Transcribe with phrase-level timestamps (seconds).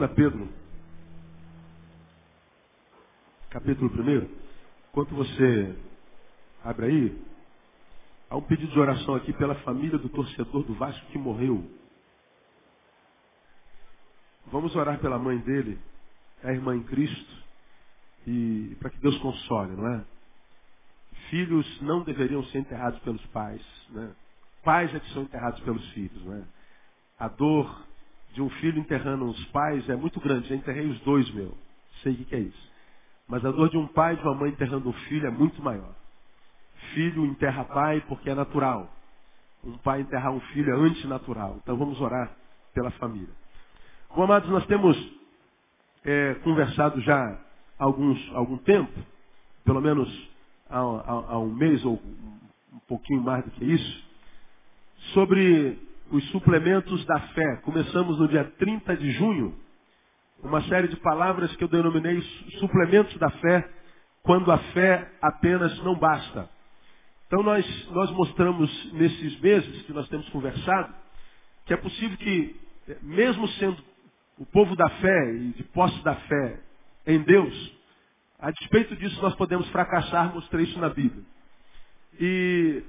[0.00, 0.48] Segunda Pedro,
[3.50, 4.30] capítulo 1.
[4.88, 5.76] Enquanto você
[6.64, 7.22] abre aí,
[8.30, 11.70] há um pedido de oração aqui pela família do torcedor do Vasco que morreu.
[14.46, 15.78] Vamos orar pela mãe dele,
[16.42, 17.44] a irmã em Cristo,
[18.26, 20.04] e para que Deus console, não é?
[21.28, 24.14] Filhos não deveriam ser enterrados pelos pais, né?
[24.64, 26.44] Pais é que são enterrados pelos filhos, não é?
[27.18, 27.89] A dor
[28.32, 30.48] de um filho enterrando os pais é muito grande.
[30.48, 31.56] Já enterrei os dois, meu.
[32.02, 32.70] Sei o que, é isso.
[33.28, 35.62] Mas a dor de um pai e de uma mãe enterrando um filho é muito
[35.62, 35.94] maior.
[36.94, 38.90] Filho enterra pai porque é natural.
[39.62, 41.58] Um pai enterrar um filho é antinatural.
[41.62, 42.30] Então vamos orar
[42.74, 43.34] pela família.
[44.14, 44.96] Bom, amados, nós temos
[46.04, 47.38] é, conversado já
[47.78, 48.92] há alguns, algum tempo,
[49.64, 50.08] pelo menos
[50.68, 52.00] há, há, há um mês ou
[52.72, 54.04] um pouquinho mais do que isso,
[55.12, 55.78] sobre
[56.10, 57.56] os suplementos da fé.
[57.62, 59.56] Começamos no dia 30 de junho,
[60.42, 62.20] uma série de palavras que eu denominei
[62.58, 63.68] suplementos da fé,
[64.22, 66.48] quando a fé apenas não basta.
[67.26, 70.92] Então nós, nós mostramos nesses meses que nós temos conversado,
[71.64, 72.56] que é possível que,
[73.02, 73.82] mesmo sendo
[74.38, 76.60] o povo da fé e de posse da fé
[77.06, 77.80] em Deus,
[78.38, 81.22] a despeito disso nós podemos fracassar, mostrei isso na Bíblia.
[82.18, 82.82] E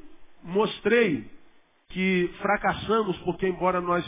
[0.44, 1.30] mostrei
[1.94, 4.06] que fracassamos porque, embora nós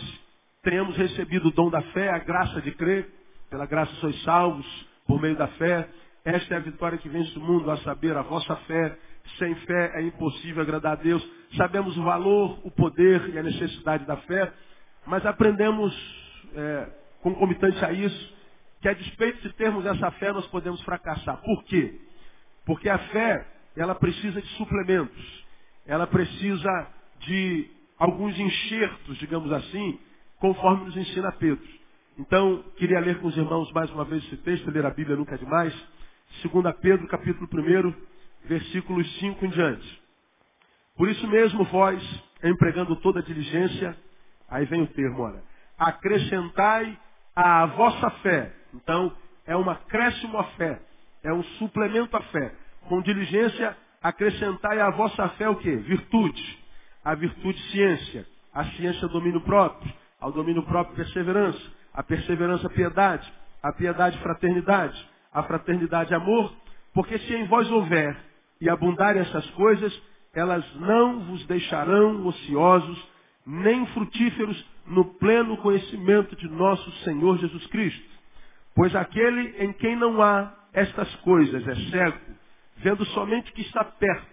[0.61, 3.09] tenhamos recebido o dom da fé, a graça de crer,
[3.49, 4.65] pela graça sois salvos,
[5.05, 5.87] por meio da fé,
[6.25, 8.97] esta é a vitória que vence o mundo, a saber, a vossa fé.
[9.37, 11.25] Sem fé é impossível agradar a Deus.
[11.57, 14.51] Sabemos o valor, o poder e a necessidade da fé,
[15.05, 15.93] mas aprendemos,
[16.55, 16.87] é,
[17.21, 18.33] concomitante a isso,
[18.81, 21.37] que a despeito de termos essa fé, nós podemos fracassar.
[21.41, 21.99] Por quê?
[22.65, 23.45] Porque a fé,
[23.75, 25.43] ela precisa de suplementos.
[25.85, 26.87] Ela precisa
[27.25, 29.99] de alguns enxertos, digamos assim,
[30.39, 31.67] conforme nos ensina Pedro.
[32.17, 35.35] Então, queria ler com os irmãos mais uma vez esse texto, ler a Bíblia nunca
[35.35, 35.73] é demais.
[36.43, 37.93] 2 Pedro, capítulo 1,
[38.45, 40.01] versículos 5 em diante.
[40.95, 42.03] Por isso mesmo vós,
[42.43, 43.97] empregando toda a diligência,
[44.49, 45.41] aí vem o termo, olha,
[45.77, 46.99] acrescentai
[47.35, 48.53] à vossa fé.
[48.73, 50.81] Então, é um acréscimo à fé,
[51.23, 52.53] é um suplemento à fé.
[52.87, 55.77] Com diligência, acrescentai à vossa fé o quê?
[55.77, 56.62] Virtude
[57.03, 61.61] a virtude ciência, a ciência domínio próprio, ao domínio próprio perseverança,
[61.93, 63.31] a perseverança piedade,
[63.61, 66.53] a piedade fraternidade, a fraternidade amor,
[66.93, 68.15] porque se em vós houver
[68.61, 70.01] e abundarem essas coisas,
[70.33, 73.07] elas não vos deixarão ociosos,
[73.45, 78.13] nem frutíferos no pleno conhecimento de nosso Senhor Jesus Cristo.
[78.75, 82.19] Pois aquele em quem não há estas coisas é cego,
[82.77, 84.32] vendo somente o que está perto,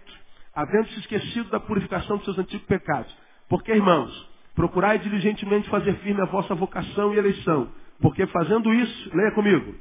[0.53, 3.15] havendo se esquecido da purificação dos seus antigos pecados.
[3.47, 7.71] Porque, irmãos, procurai diligentemente fazer firme a vossa vocação e eleição.
[8.01, 9.75] Porque fazendo isso, leia comigo,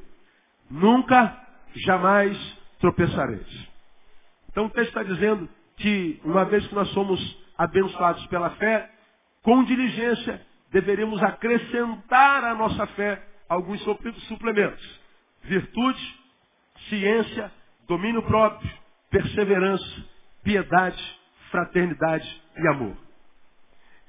[0.71, 1.37] nunca,
[1.75, 2.37] jamais
[2.81, 3.69] tropeçareis.
[4.51, 7.21] Então o texto está dizendo que, uma vez que nós somos
[7.57, 8.91] abençoados pela fé,
[9.43, 10.41] com diligência
[10.71, 13.81] deveríamos acrescentar à nossa fé alguns
[14.29, 15.01] suplementos.
[15.43, 16.19] Virtude,
[16.89, 17.51] ciência,
[17.89, 18.71] domínio próprio,
[19.11, 20.05] perseverança,
[20.43, 21.21] piedade,
[21.51, 22.97] fraternidade e amor.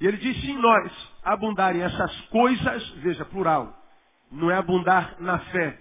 [0.00, 3.72] E ele diz, se em nós abundarem essas coisas, veja, plural,
[4.30, 5.78] não é abundar na fé,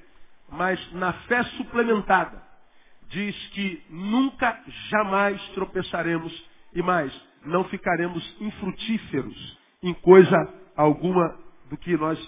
[0.49, 2.41] mas na fé suplementada,
[3.09, 6.31] diz que nunca, jamais tropeçaremos
[6.73, 7.13] e mais,
[7.45, 10.37] não ficaremos infrutíferos em coisa
[10.75, 11.37] alguma
[11.69, 12.19] do que nós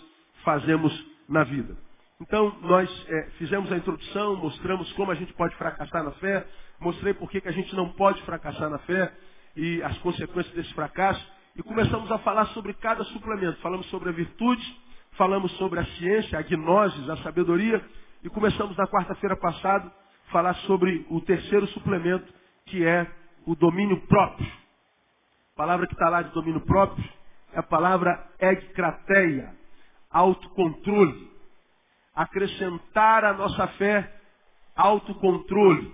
[0.43, 0.91] fazemos
[1.29, 1.77] na vida.
[2.23, 6.47] Então, nós é, fizemos a introdução, mostramos como a gente pode fracassar na fé,
[6.79, 9.13] mostrei por que a gente não pode fracassar na fé
[9.57, 11.21] e as consequências desse fracasso.
[11.53, 13.59] E começamos a falar sobre cada suplemento.
[13.59, 14.63] Falamos sobre a virtude,
[15.17, 17.83] falamos sobre a ciência, a gnosis, a sabedoria.
[18.23, 19.91] E começamos na quarta-feira passada
[20.29, 22.33] a falar sobre o terceiro suplemento,
[22.67, 23.05] que é
[23.45, 24.47] o domínio próprio.
[24.47, 27.03] A palavra que está lá de domínio próprio
[27.51, 29.53] é a palavra egkrateia,
[30.09, 31.32] autocontrole.
[32.15, 34.11] Acrescentar à nossa fé
[34.75, 35.91] autocontrole.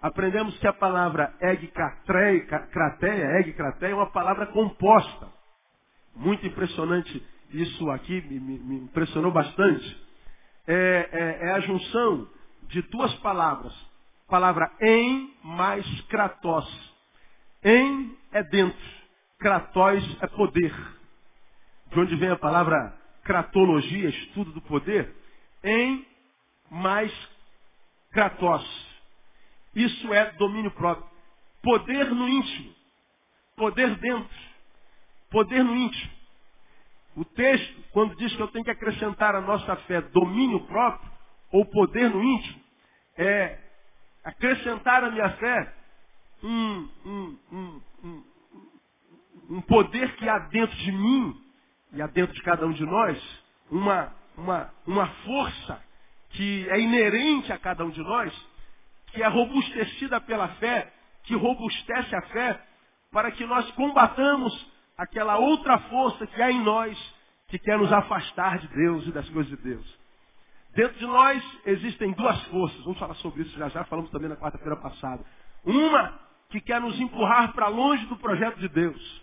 [0.00, 5.28] Aprendemos que a palavra egkrateia, egkrateia é uma palavra composta.
[6.16, 7.22] Muito impressionante
[7.52, 10.08] isso aqui, me, me impressionou bastante.
[10.66, 12.28] É, é, é, a junção
[12.64, 13.74] de duas palavras.
[14.28, 16.90] Palavra em mais kratos.
[17.62, 18.78] Em é dentro,
[19.38, 20.74] kratos é poder.
[21.90, 25.19] De onde vem a palavra kratologia, estudo do poder?
[25.62, 26.06] Em
[26.70, 27.12] mais
[28.12, 28.90] kratos
[29.74, 31.08] isso é domínio próprio.
[31.62, 32.74] Poder no íntimo.
[33.56, 34.38] Poder dentro.
[35.30, 36.12] Poder no íntimo.
[37.16, 41.10] O texto, quando diz que eu tenho que acrescentar à nossa fé domínio próprio,
[41.52, 42.60] ou poder no íntimo,
[43.16, 43.58] é
[44.24, 45.74] acrescentar à minha fé
[46.42, 48.24] um, um, um,
[49.50, 51.44] um, poder que há dentro de mim
[51.92, 55.82] e há dentro de cada um de nós, uma, uma, uma força
[56.30, 58.32] que é inerente a cada um de nós,
[59.08, 60.92] que é robustecida pela fé,
[61.24, 62.60] que robustece a fé,
[63.12, 64.52] para que nós combatamos
[64.96, 66.96] aquela outra força que há em nós,
[67.48, 70.00] que quer nos afastar de Deus e das coisas de Deus.
[70.74, 74.36] Dentro de nós existem duas forças, vamos falar sobre isso já já, falamos também na
[74.36, 75.24] quarta-feira passada.
[75.64, 79.22] Uma que quer nos empurrar para longe do projeto de Deus.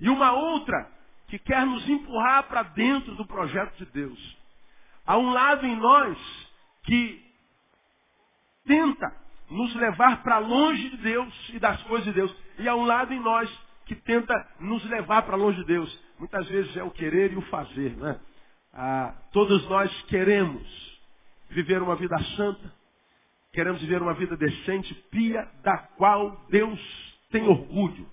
[0.00, 0.90] E uma outra
[1.28, 4.38] que quer nos empurrar para dentro do projeto de Deus.
[5.06, 6.18] Há um lado em nós
[6.84, 7.24] que
[8.66, 9.14] tenta
[9.50, 12.34] nos levar para longe de Deus e das coisas de Deus.
[12.58, 13.50] E há um lado em nós
[13.86, 16.04] que tenta nos levar para longe de Deus.
[16.18, 17.96] Muitas vezes é o querer e o fazer.
[17.96, 18.18] Né?
[18.72, 20.62] Ah, todos nós queremos
[21.50, 22.72] viver uma vida santa,
[23.52, 26.80] queremos viver uma vida decente, pia, da qual Deus
[27.30, 28.08] tem orgulho.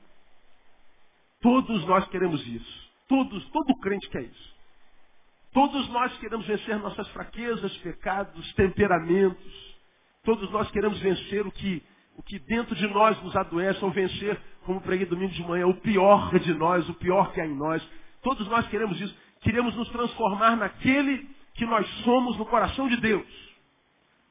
[1.41, 2.80] Todos nós queremos isso.
[3.11, 4.55] Todos, todo crente quer isso.
[5.51, 9.75] Todos nós queremos vencer nossas fraquezas, pecados, temperamentos.
[10.23, 11.83] Todos nós queremos vencer o que,
[12.15, 15.73] o que dentro de nós nos adoece, ou vencer, como preguei domingo de manhã, o
[15.81, 17.85] pior de nós, o pior que há em nós.
[18.21, 19.13] Todos nós queremos isso.
[19.41, 23.27] Queremos nos transformar naquele que nós somos no coração de Deus.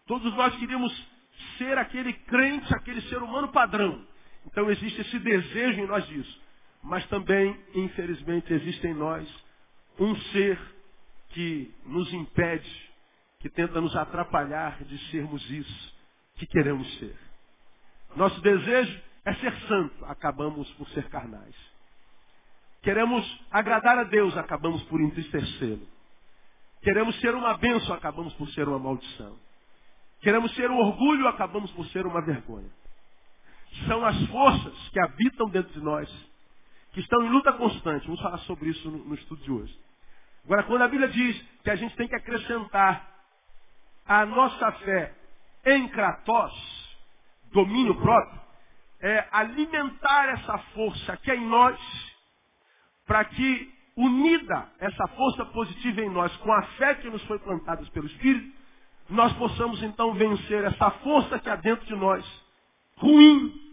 [0.07, 0.91] Todos nós queríamos
[1.59, 4.03] ser aquele crente, aquele ser humano padrão.
[4.47, 6.41] Então existe esse desejo em nós disso.
[6.83, 9.29] Mas também, infelizmente, existe em nós
[9.99, 10.59] um ser
[11.31, 12.91] que nos impede,
[13.41, 15.95] que tenta nos atrapalhar de sermos isso
[16.37, 17.17] que queremos ser.
[18.17, 21.55] Nosso desejo é ser santo, acabamos por ser carnais.
[22.83, 25.87] Queremos agradar a Deus, acabamos por entristecê-lo.
[26.83, 29.39] Queremos ser uma bênção, acabamos por ser uma maldição.
[30.23, 32.71] Queremos ser um orgulho, acabamos por ser uma vergonha.
[33.87, 36.11] São as forças que habitam dentro de nós,
[36.93, 38.07] que estão em luta constante.
[38.07, 39.79] Vamos falar sobre isso no, no estudo de hoje.
[40.45, 43.09] Agora, quando a Bíblia diz que a gente tem que acrescentar
[44.07, 45.15] a nossa fé
[45.67, 46.99] em Kratos,
[47.53, 48.41] domínio próprio,
[49.01, 51.79] é alimentar essa força que é em nós,
[53.07, 57.85] para que, unida essa força positiva em nós com a fé que nos foi plantada
[57.93, 58.59] pelo Espírito,
[59.09, 62.25] nós possamos então vencer essa força que há dentro de nós,
[62.97, 63.70] ruim,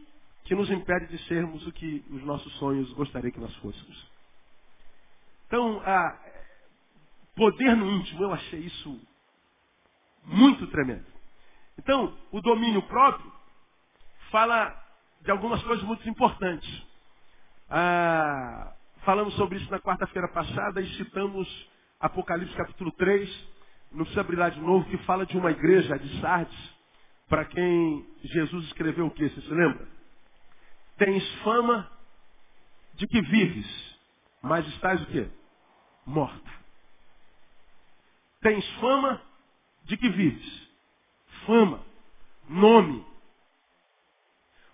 [0.48, 4.12] que nos impede de sermos o que os nossos sonhos gostariam que nós fôssemos.
[5.46, 6.18] Então, a,
[7.36, 8.98] poder no íntimo, eu achei isso
[10.24, 11.06] muito tremendo.
[11.78, 13.30] Então, o domínio próprio
[14.32, 14.74] fala
[15.22, 16.88] de algumas coisas muito importantes.
[17.70, 18.74] Ah,
[19.04, 23.50] falamos sobre isso na quarta-feira passada e citamos Apocalipse capítulo 3.
[23.92, 26.74] Não precisa abrir lá de novo, que fala de uma igreja de Sardes,
[27.28, 29.28] para quem Jesus escreveu o que?
[29.28, 29.97] Você se lembra?
[30.98, 31.90] Tens fama
[32.96, 34.00] de que vives,
[34.42, 35.30] mas estás o quê?
[36.06, 36.52] Morta.
[38.42, 39.22] Tens fama
[39.84, 40.68] de que vives.
[41.46, 41.84] Fama,
[42.50, 43.06] nome.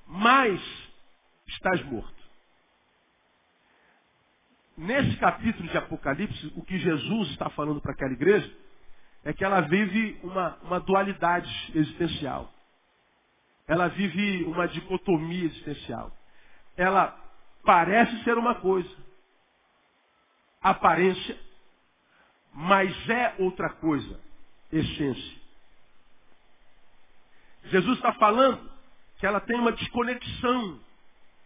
[0.08, 0.62] Mas
[1.48, 2.24] estás morto.
[4.77, 8.51] Nesse capítulo de Apocalipse, o que Jesus está falando para aquela igreja
[9.24, 12.51] é que ela vive uma, uma dualidade existencial.
[13.67, 16.12] Ela vive uma dicotomia existencial.
[16.75, 17.17] Ela
[17.63, 18.89] parece ser uma coisa,
[20.62, 21.38] aparência,
[22.53, 24.20] mas é outra coisa,
[24.72, 25.41] essência.
[27.65, 28.70] Jesus está falando
[29.17, 30.79] que ela tem uma desconexão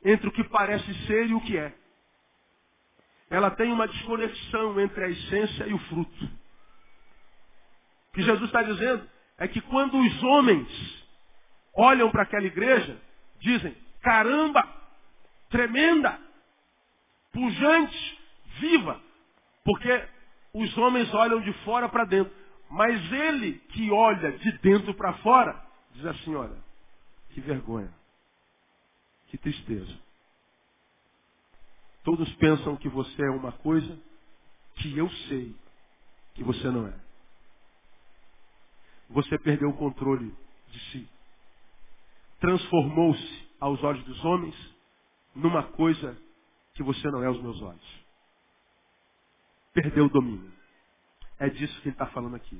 [0.03, 1.73] entre o que parece ser e o que é.
[3.29, 6.25] Ela tem uma desconexão entre a essência e o fruto.
[8.09, 9.07] O que Jesus está dizendo
[9.37, 11.06] é que quando os homens
[11.77, 12.99] olham para aquela igreja,
[13.39, 14.67] dizem, caramba,
[15.49, 16.19] tremenda,
[17.31, 18.19] pujante,
[18.59, 18.99] viva,
[19.63, 20.09] porque
[20.53, 22.33] os homens olham de fora para dentro.
[22.69, 26.57] Mas ele que olha de dentro para fora, diz assim, olha,
[27.29, 27.93] que vergonha,
[29.27, 29.95] que tristeza.
[32.03, 33.97] Todos pensam que você é uma coisa
[34.75, 35.55] que eu sei
[36.33, 36.93] que você não é.
[39.09, 40.33] Você perdeu o controle
[40.69, 41.09] de si.
[42.39, 44.55] Transformou-se aos olhos dos homens
[45.35, 46.17] numa coisa
[46.73, 48.07] que você não é aos meus olhos
[49.77, 50.51] perdeu o domínio.
[51.37, 52.59] É disso que ele está falando aqui.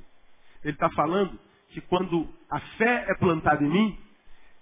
[0.62, 1.36] Ele está falando
[1.70, 3.98] que quando a fé é plantada em mim,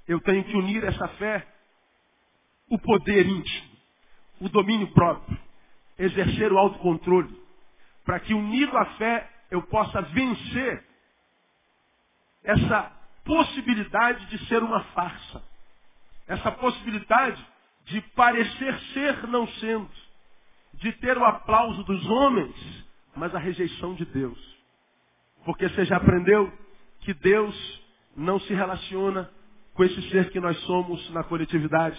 [0.08, 1.46] eu tenho que unir essa fé,
[2.70, 3.76] o poder íntimo,
[4.40, 5.38] o domínio próprio,
[5.98, 7.38] exercer o autocontrole,
[8.04, 10.82] para que unido à fé eu possa vencer
[12.42, 12.95] essa
[13.26, 15.42] possibilidade de ser uma farsa.
[16.26, 17.44] Essa possibilidade
[17.84, 19.90] de parecer ser não sendo.
[20.74, 22.54] De ter o aplauso dos homens,
[23.14, 24.38] mas a rejeição de Deus.
[25.44, 26.52] Porque você já aprendeu
[27.00, 27.82] que Deus
[28.16, 29.30] não se relaciona
[29.74, 31.98] com esse ser que nós somos na coletividade.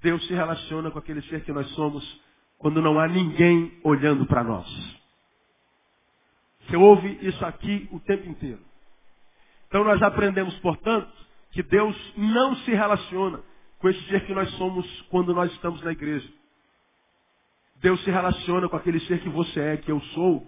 [0.00, 2.20] Deus se relaciona com aquele ser que nós somos
[2.58, 4.68] quando não há ninguém olhando para nós.
[6.66, 8.69] Você ouve isso aqui o tempo inteiro.
[9.70, 11.08] Então nós aprendemos, portanto,
[11.52, 13.40] que Deus não se relaciona
[13.78, 16.28] com esse ser que nós somos quando nós estamos na igreja.
[17.76, 20.44] Deus se relaciona com aquele ser que você é, que eu sou,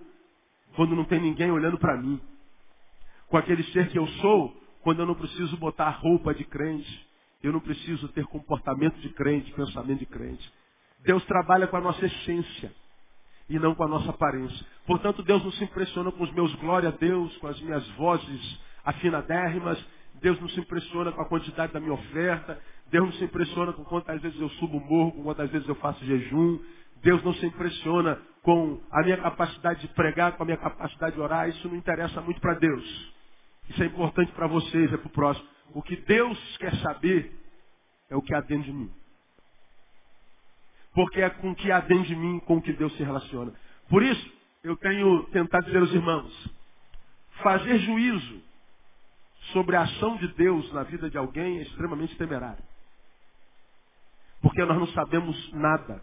[0.75, 2.21] quando não tem ninguém olhando para mim.
[3.29, 7.09] Com aquele ser que eu sou, quando eu não preciso botar roupa de crente,
[7.45, 10.53] eu não preciso ter comportamento de crente, pensamento de crente.
[11.05, 12.73] Deus trabalha com a nossa essência
[13.49, 14.67] e não com a nossa aparência.
[14.85, 18.61] Portanto, Deus não se impressiona com os meus glória a Deus, com as minhas vozes
[18.85, 19.83] afinadérrimas.
[20.21, 22.61] Deus não se impressiona com a quantidade da minha oferta.
[22.91, 25.75] Deus não se impressiona com quantas vezes eu subo o morro, com quantas vezes eu
[25.77, 26.59] faço jejum.
[27.03, 31.21] Deus não se impressiona com a minha capacidade de pregar, com a minha capacidade de
[31.21, 31.49] orar.
[31.49, 33.13] Isso não interessa muito para Deus.
[33.69, 35.49] Isso é importante para vocês, é para o próximo.
[35.75, 37.33] O que Deus quer saber
[38.11, 38.91] é o que há dentro de mim.
[40.95, 43.53] Porque é com o que há dentro de mim com o que Deus se relaciona.
[43.89, 46.55] Por isso, eu tenho tentado dizer aos irmãos,
[47.43, 48.43] fazer juízo
[49.53, 52.63] sobre a ação de Deus na vida de alguém é extremamente temerário.
[54.41, 56.03] Porque nós não sabemos nada.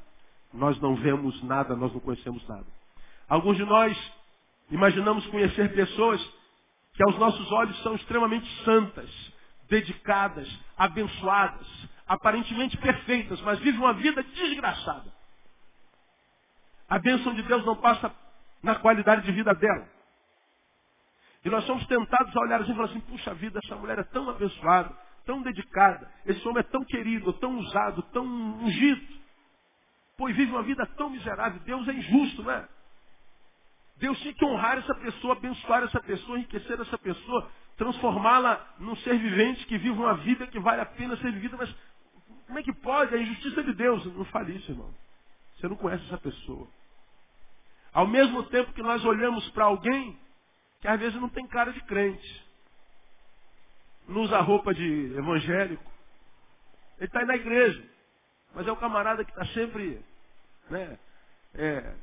[0.53, 2.65] Nós não vemos nada, nós não conhecemos nada.
[3.27, 4.11] Alguns de nós
[4.71, 6.21] imaginamos conhecer pessoas
[6.93, 9.09] que aos nossos olhos são extremamente santas,
[9.69, 11.67] dedicadas, abençoadas,
[12.07, 15.13] aparentemente perfeitas, mas vivem uma vida desgraçada.
[16.89, 18.11] A bênção de Deus não passa
[18.63, 19.87] na qualidade de vida dela.
[21.43, 24.03] E nós somos tentados a olhar assim e falar assim, puxa vida, essa mulher é
[24.03, 29.19] tão abençoada, tão dedicada, esse homem é tão querido, tão usado, tão ungido.
[30.17, 32.67] Pois vive uma vida tão miserável, Deus é injusto, não é?
[33.97, 39.17] Deus tinha que honrar essa pessoa, abençoar essa pessoa, enriquecer essa pessoa, transformá-la num ser
[39.17, 41.73] vivente que vive uma vida que vale a pena ser vivida, mas
[42.49, 43.13] como é que pode?
[43.13, 44.03] A injustiça de Deus.
[44.15, 44.91] Não fale isso, irmão.
[45.55, 46.67] Você não conhece essa pessoa.
[47.93, 50.17] Ao mesmo tempo que nós olhamos para alguém
[50.81, 52.45] que às vezes não tem cara de crente,
[54.07, 55.91] não usa roupa de evangélico,
[56.97, 57.83] ele está aí na igreja,
[58.53, 60.01] mas é o camarada que está sempre
[60.69, 60.97] né,
[61.53, 61.93] é,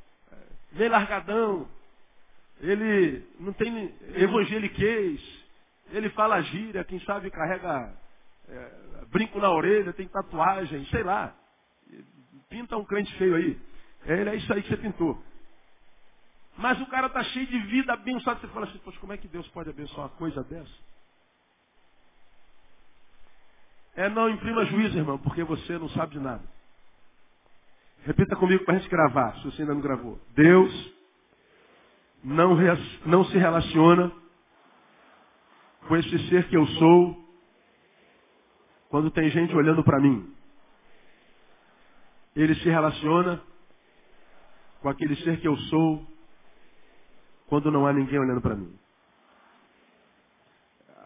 [0.73, 1.69] meio largadão,
[2.61, 5.21] ele não tem evangeliquez,
[5.91, 7.95] ele fala gíria, quem sabe carrega
[8.49, 8.71] é,
[9.09, 11.35] brinco na orelha, tem tatuagem, sei lá.
[12.49, 13.61] Pinta um crente feio aí.
[14.05, 15.21] Ele é isso aí que você pintou.
[16.59, 18.41] Mas o cara está cheio de vida abençoada.
[18.41, 20.73] Você fala assim, poxa, como é que Deus pode abençoar uma coisa dessa?
[23.95, 26.43] É não imprima juízo, irmão, porque você não sabe de nada.
[28.05, 30.21] Repita comigo para a gente gravar, se você ainda não gravou.
[30.35, 30.95] Deus
[32.23, 32.57] não,
[33.07, 34.13] não se relaciona
[35.89, 37.25] com esse ser que eu sou
[38.89, 40.33] quando tem gente olhando para mim.
[42.35, 43.43] Ele se relaciona
[44.81, 46.16] com aquele ser que eu sou
[47.47, 48.77] quando não há ninguém olhando para mim.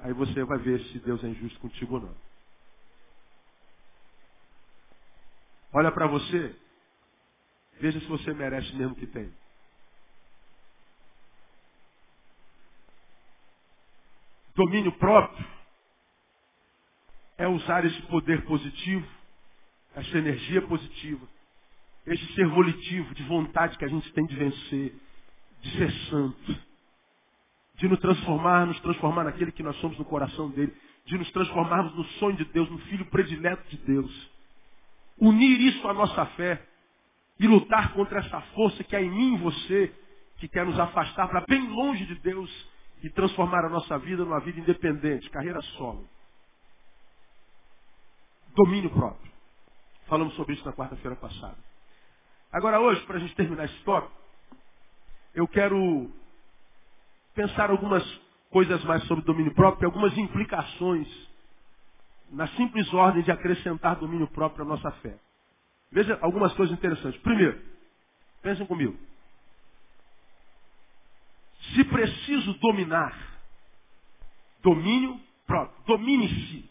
[0.03, 2.17] Aí você vai ver se Deus é injusto contigo ou não.
[5.73, 6.57] Olha para você,
[7.79, 9.33] veja se você merece mesmo que tem.
[14.55, 15.47] Domínio próprio
[17.39, 19.07] é usar esse poder positivo,
[19.95, 21.27] essa energia positiva,
[22.07, 24.95] esse ser volitivo de vontade que a gente tem de vencer,
[25.61, 26.57] de ser santo,
[27.77, 30.75] de nos transformar, nos transformar naquele que nós somos no coração dele,
[31.05, 34.31] de nos transformarmos no sonho de Deus, no filho predileto de Deus.
[35.19, 36.63] Unir isso à nossa fé
[37.39, 39.95] e lutar contra essa força que há em mim e você,
[40.39, 42.51] que quer nos afastar para bem longe de Deus
[43.03, 46.07] e transformar a nossa vida numa vida independente, carreira solo.
[48.55, 49.31] Domínio próprio.
[50.07, 51.57] Falamos sobre isso na quarta-feira passada.
[52.53, 54.20] Agora hoje, para a gente terminar esse tópico,
[55.35, 56.11] eu quero
[57.35, 58.05] pensar algumas
[58.51, 61.09] coisas mais sobre domínio próprio algumas implicações
[62.31, 65.19] na simples ordem de acrescentar domínio próprio à nossa fé.
[65.91, 67.21] Veja algumas coisas interessantes.
[67.21, 67.61] Primeiro,
[68.41, 68.97] pensem comigo.
[71.75, 73.17] Se preciso dominar,
[74.63, 76.71] domínio próprio, domine-se.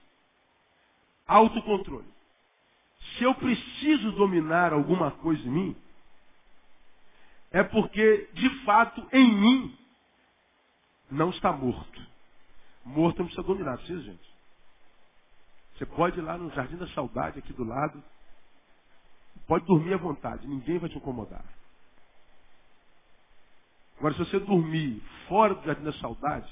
[1.27, 2.07] Autocontrole.
[3.17, 5.75] Se eu preciso dominar alguma coisa em mim,
[7.51, 9.77] é porque, de fato, em mim
[11.09, 12.07] não está morto.
[12.85, 14.29] Morto não precisa dominar, precisa, gente.
[15.75, 18.03] Você pode ir lá no Jardim da Saudade, aqui do lado.
[19.47, 21.43] Pode dormir à vontade, ninguém vai te incomodar.
[23.97, 26.51] Agora, se você dormir fora do Jardim da Saudade,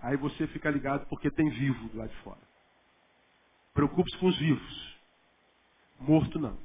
[0.00, 2.40] aí você fica ligado porque tem vivo do lado de fora.
[3.74, 4.96] Preocupe-se com os vivos.
[6.00, 6.58] Morto não.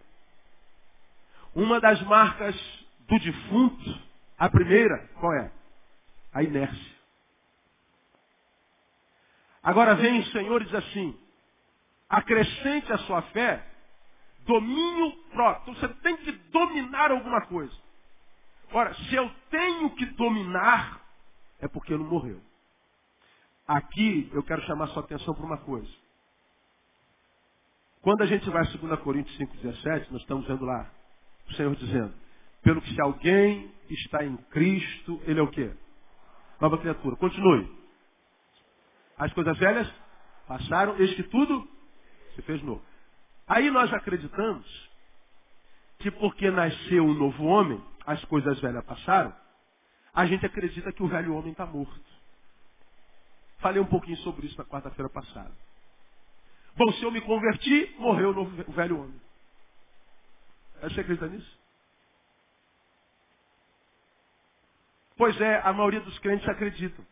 [1.53, 2.55] Uma das marcas
[3.07, 4.01] do defunto,
[4.37, 5.51] a primeira, qual é?
[6.33, 6.97] A inércia.
[9.63, 11.17] Agora vem o Senhor e diz assim,
[12.09, 13.65] acrescente a sua fé
[14.45, 15.73] domínio próprio.
[15.73, 17.73] Então você tem que dominar alguma coisa.
[18.71, 21.01] Ora, se eu tenho que dominar,
[21.59, 22.41] é porque não morreu.
[23.67, 25.91] Aqui eu quero chamar sua atenção para uma coisa.
[28.01, 30.89] Quando a gente vai a 2 Coríntios 5,17, nós estamos vendo lá
[31.49, 32.13] o Senhor dizendo,
[32.67, 35.71] pelo que se alguém está em Cristo, ele é o quê?
[36.59, 37.15] Nova criatura.
[37.15, 37.71] Continue.
[39.17, 39.89] As coisas velhas
[40.45, 41.65] passaram, eis que tudo
[42.35, 42.83] se fez novo.
[43.47, 44.67] Aí nós acreditamos
[45.99, 49.33] que porque nasceu um novo homem, as coisas velhas passaram,
[50.13, 52.11] a gente acredita que o velho homem está morto.
[53.59, 55.55] Falei um pouquinho sobre isso na quarta-feira passada.
[56.75, 59.21] Bom, se eu me converti, morreu o, novo, o velho homem.
[60.81, 61.56] Você acredita nisso?
[65.17, 67.05] Pois é, a maioria dos crentes acreditam.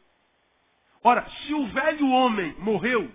[1.03, 3.11] Ora, se o velho homem morreu,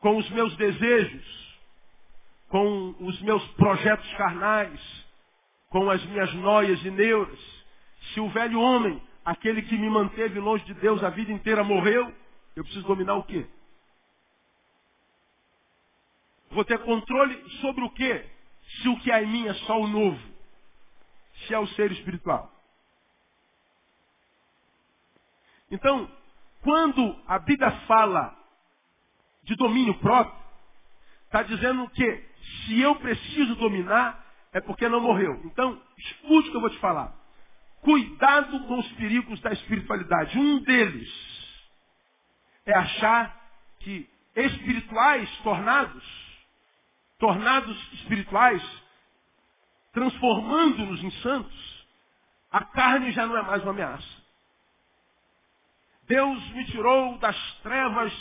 [0.00, 1.58] com os meus desejos,
[2.48, 5.06] com os meus projetos carnais,
[5.68, 7.38] com as minhas noias e neuras,
[8.12, 12.12] se o velho homem, aquele que me manteve longe de Deus a vida inteira, morreu,
[12.56, 13.46] eu preciso dominar o quê?
[16.50, 18.24] Vou ter controle sobre o quê?
[18.82, 20.29] Se o que há em mim é só o novo.
[21.50, 22.48] Se é o ser espiritual.
[25.68, 26.08] Então,
[26.62, 28.36] quando a Bíblia fala
[29.42, 30.40] de domínio próprio,
[31.24, 32.24] está dizendo que
[32.66, 35.40] se eu preciso dominar, é porque não morreu.
[35.44, 37.12] Então, escute o que eu vou te falar.
[37.80, 40.38] Cuidado com os perigos da espiritualidade.
[40.38, 41.10] Um deles
[42.64, 43.36] é achar
[43.80, 46.30] que espirituais tornados
[47.18, 48.62] tornados espirituais,
[49.92, 51.86] transformando-nos em santos,
[52.50, 54.20] a carne já não é mais uma ameaça.
[56.06, 58.12] Deus me tirou das trevas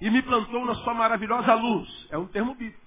[0.00, 2.08] e me plantou na sua maravilhosa luz.
[2.10, 2.86] É um termo bíblico.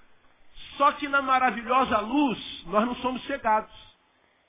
[0.76, 3.72] Só que na maravilhosa luz nós não somos cegados.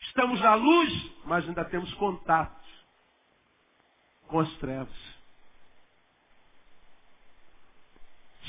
[0.02, 2.62] Estamos na luz, mas ainda temos contato
[4.28, 5.14] com as trevas.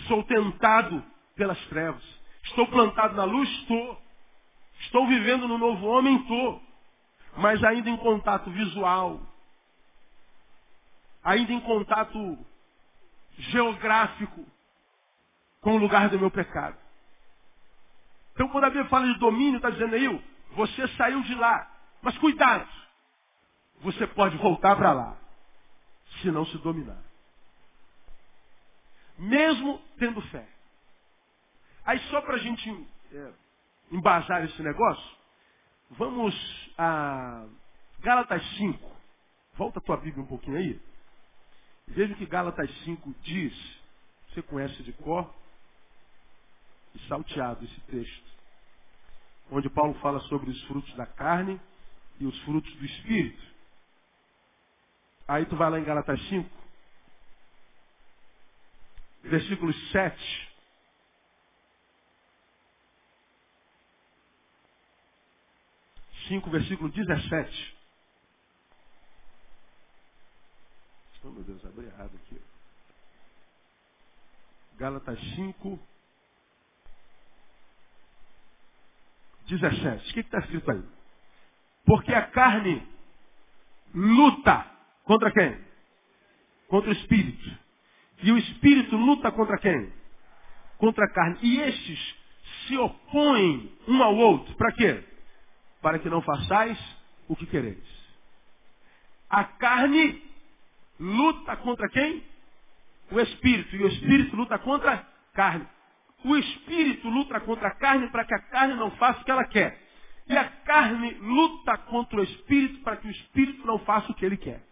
[0.08, 1.04] Sou tentado
[1.36, 2.02] pelas trevas.
[2.44, 3.48] Estou plantado na luz?
[3.60, 4.03] Estou.
[4.94, 6.20] Estou vivendo no novo homem?
[6.20, 6.62] Estou.
[7.36, 9.20] Mas ainda em contato visual.
[11.24, 12.38] Ainda em contato
[13.36, 14.46] geográfico
[15.60, 16.78] com o lugar do meu pecado.
[18.34, 21.68] Então quando a Bíblia fala de domínio, está dizendo aí, você saiu de lá.
[22.00, 22.68] Mas cuidado.
[23.80, 25.16] Você pode voltar para lá.
[26.20, 27.02] Se não se dominar.
[29.18, 30.46] Mesmo tendo fé.
[31.84, 33.32] Aí só para a gente é,
[33.90, 35.16] embasar esse negócio,
[35.90, 36.34] vamos
[36.78, 37.46] a
[38.00, 38.94] Gálatas 5.
[39.54, 40.80] Volta a tua Bíblia um pouquinho aí.
[41.86, 43.54] Veja o que Gálatas 5 diz.
[44.28, 45.32] Você conhece de cor
[46.94, 48.34] e salteado esse texto.
[49.50, 51.60] Onde Paulo fala sobre os frutos da carne
[52.18, 53.54] e os frutos do Espírito.
[55.28, 56.50] Aí tu vai lá em Gálatas 5,
[59.22, 60.53] versículos 7
[66.28, 67.76] 5, versículo 17.
[71.24, 72.38] Oh, meu Deus, abri errado aqui.
[74.76, 75.78] Gálatas 5,
[79.48, 80.10] 17.
[80.10, 80.82] O que está escrito aí?
[81.86, 82.86] Porque a carne
[83.94, 84.70] luta
[85.04, 85.58] contra quem?
[86.68, 87.58] Contra o espírito.
[88.22, 89.92] E o espírito luta contra quem?
[90.78, 91.38] Contra a carne.
[91.42, 92.16] E estes
[92.66, 94.54] se opõem um ao outro.
[94.56, 95.13] Para quê?
[95.84, 96.78] Para que não façais
[97.28, 97.84] o que quereis.
[99.28, 100.22] A carne
[100.98, 102.24] luta contra quem?
[103.10, 103.76] O espírito.
[103.76, 105.68] E o espírito luta contra a carne.
[106.24, 109.44] O espírito luta contra a carne para que a carne não faça o que ela
[109.44, 109.78] quer.
[110.26, 114.24] E a carne luta contra o espírito para que o espírito não faça o que
[114.24, 114.62] ele quer.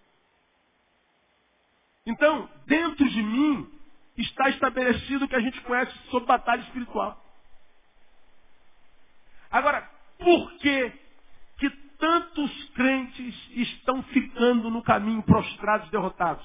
[2.07, 3.71] Então, dentro de mim
[4.17, 7.23] está estabelecido o que a gente conhece sobre batalha espiritual.
[9.51, 9.83] Agora,
[10.19, 11.02] por que
[12.03, 16.45] tantos crentes estão ficando no caminho prostrados, derrotados?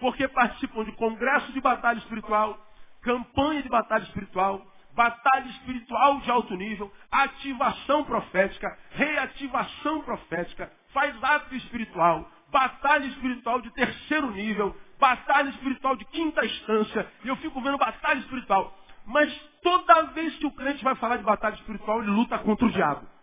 [0.00, 2.58] Porque participam de congresso de batalha espiritual,
[3.00, 11.54] campanha de batalha espiritual, batalha espiritual de alto nível, ativação profética, reativação profética, faz ato
[11.54, 17.78] espiritual, batalha espiritual de terceiro nível, batalha espiritual de quinta instância, e eu fico vendo
[17.78, 18.76] batalha espiritual.
[19.06, 19.32] Mas
[19.62, 23.17] toda vez que o crente vai falar de batalha espiritual, ele luta contra o diabo.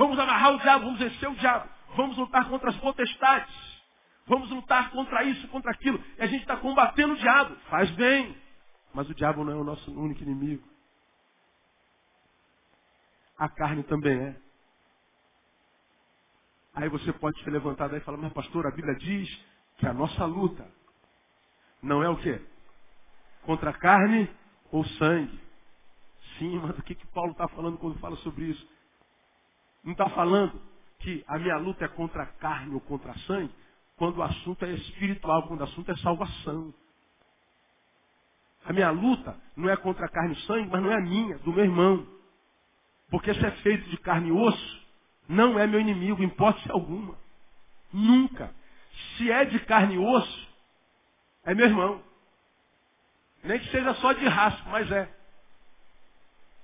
[0.00, 3.54] Vamos amarrar o diabo, vamos vencer o diabo, vamos lutar contra as potestades,
[4.26, 6.02] vamos lutar contra isso, contra aquilo.
[6.16, 7.54] E a gente está combatendo o diabo.
[7.68, 8.34] Faz bem.
[8.94, 10.66] Mas o diabo não é o nosso único inimigo.
[13.36, 14.36] A carne também é.
[16.76, 19.28] Aí você pode se levantar daí e falar, mas pastor, a Bíblia diz
[19.76, 20.66] que a nossa luta
[21.82, 22.40] não é o quê?
[23.42, 24.34] Contra carne
[24.72, 25.38] ou sangue.
[26.38, 28.79] Sim, mas o que, que Paulo está falando quando fala sobre isso?
[29.82, 30.60] Não está falando
[31.00, 33.52] que a minha luta é contra a carne ou contra a sangue,
[33.96, 36.72] quando o assunto é espiritual, quando o assunto é salvação.
[38.64, 41.38] A minha luta não é contra a carne e sangue, mas não é a minha,
[41.38, 42.06] do meu irmão.
[43.10, 44.86] Porque se é feito de carne e osso,
[45.28, 47.18] não é meu inimigo, em hipótese alguma.
[47.92, 48.54] Nunca.
[49.16, 50.48] Se é de carne e osso,
[51.44, 52.02] é meu irmão.
[53.42, 55.08] Nem que seja só de rasco, mas é.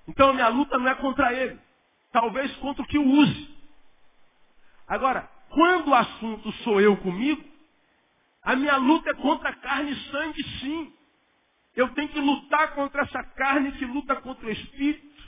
[0.06, 1.58] Então a minha luta não é contra ele.
[2.12, 3.56] Talvez contra o que o use.
[4.86, 7.42] Agora, quando o assunto sou eu comigo,
[8.42, 10.92] a minha luta é contra carne e sangue, sim.
[11.74, 15.24] Eu tenho que lutar contra essa carne que luta contra o espírito,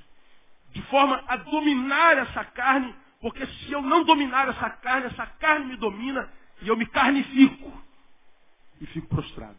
[0.70, 5.66] de forma a dominar essa carne, porque se eu não dominar essa carne, essa carne
[5.66, 7.72] me domina e eu me carnifico
[8.80, 9.58] e fico prostrado.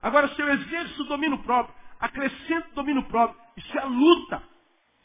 [0.00, 4.42] Agora, se eu exerço o domínio próprio, acrescento o domínio próprio, isso é luta,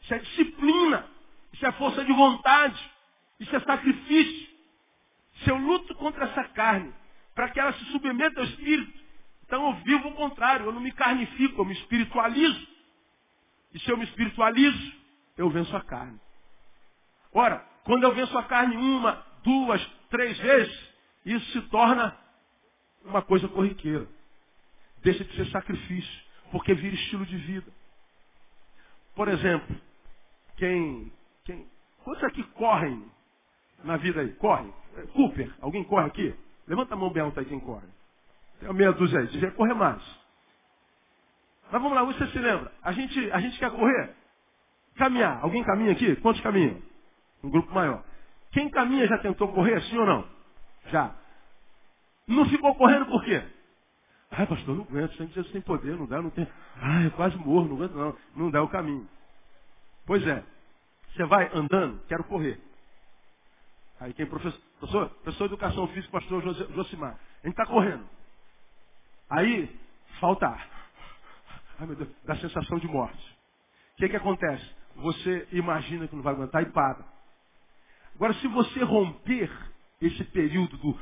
[0.07, 1.05] isso é disciplina,
[1.51, 2.91] isso é força de vontade,
[3.41, 4.47] isso é sacrifício.
[5.43, 6.93] Se eu luto contra essa carne,
[7.35, 8.97] para que ela se submeta ao Espírito,
[9.45, 12.67] então eu vivo o contrário, eu não me carnifico, eu me espiritualizo.
[13.73, 14.93] E se eu me espiritualizo,
[15.37, 16.19] eu venço a carne.
[17.33, 20.89] Ora, quando eu venço a carne uma, duas, três vezes,
[21.25, 22.17] isso se torna
[23.03, 24.07] uma coisa corriqueira.
[25.03, 27.71] Deixa de ser sacrifício, porque vira estilo de vida.
[29.13, 29.75] Por exemplo,
[30.57, 31.11] quem.
[31.45, 31.67] quem
[32.03, 33.03] quantos aqui correm
[33.83, 34.33] na vida aí?
[34.33, 34.73] Correm?
[35.13, 36.35] Cooper, alguém corre aqui?
[36.67, 37.87] Levanta a mão alta aí quem corre.
[38.59, 39.27] Tem meia dúzia aí.
[39.27, 40.01] Devia correr mais.
[41.71, 42.71] Mas vamos lá, você se lembra?
[42.81, 44.15] A gente, a gente quer correr?
[44.95, 45.39] Caminhar.
[45.43, 46.15] Alguém caminha aqui?
[46.17, 46.81] Quantos caminham?
[47.43, 48.03] Um grupo maior.
[48.51, 50.27] Quem caminha já tentou correr, sim ou não?
[50.87, 51.13] Já.
[52.27, 53.43] Não ficou correndo por quê?
[54.31, 56.47] Ai, pastor, não aguento, sem poder, não dá, não tem.
[56.81, 58.17] Ai, eu quase morro, não aguento não.
[58.35, 59.07] Não dá o caminho.
[60.07, 60.43] Pois é.
[61.11, 62.59] Você vai andando, quero correr.
[63.99, 66.41] Aí quem professor, professor, professor de educação física, pastor
[66.73, 67.19] Josimar.
[67.43, 68.07] A gente está correndo.
[69.29, 69.79] Aí,
[70.19, 70.69] falta ar.
[71.79, 73.37] Ai meu Deus, dá sensação de morte.
[73.93, 74.65] O que, que acontece?
[74.95, 77.05] Você imagina que não vai aguentar e para.
[78.15, 79.51] Agora, se você romper
[80.01, 80.99] esse período do.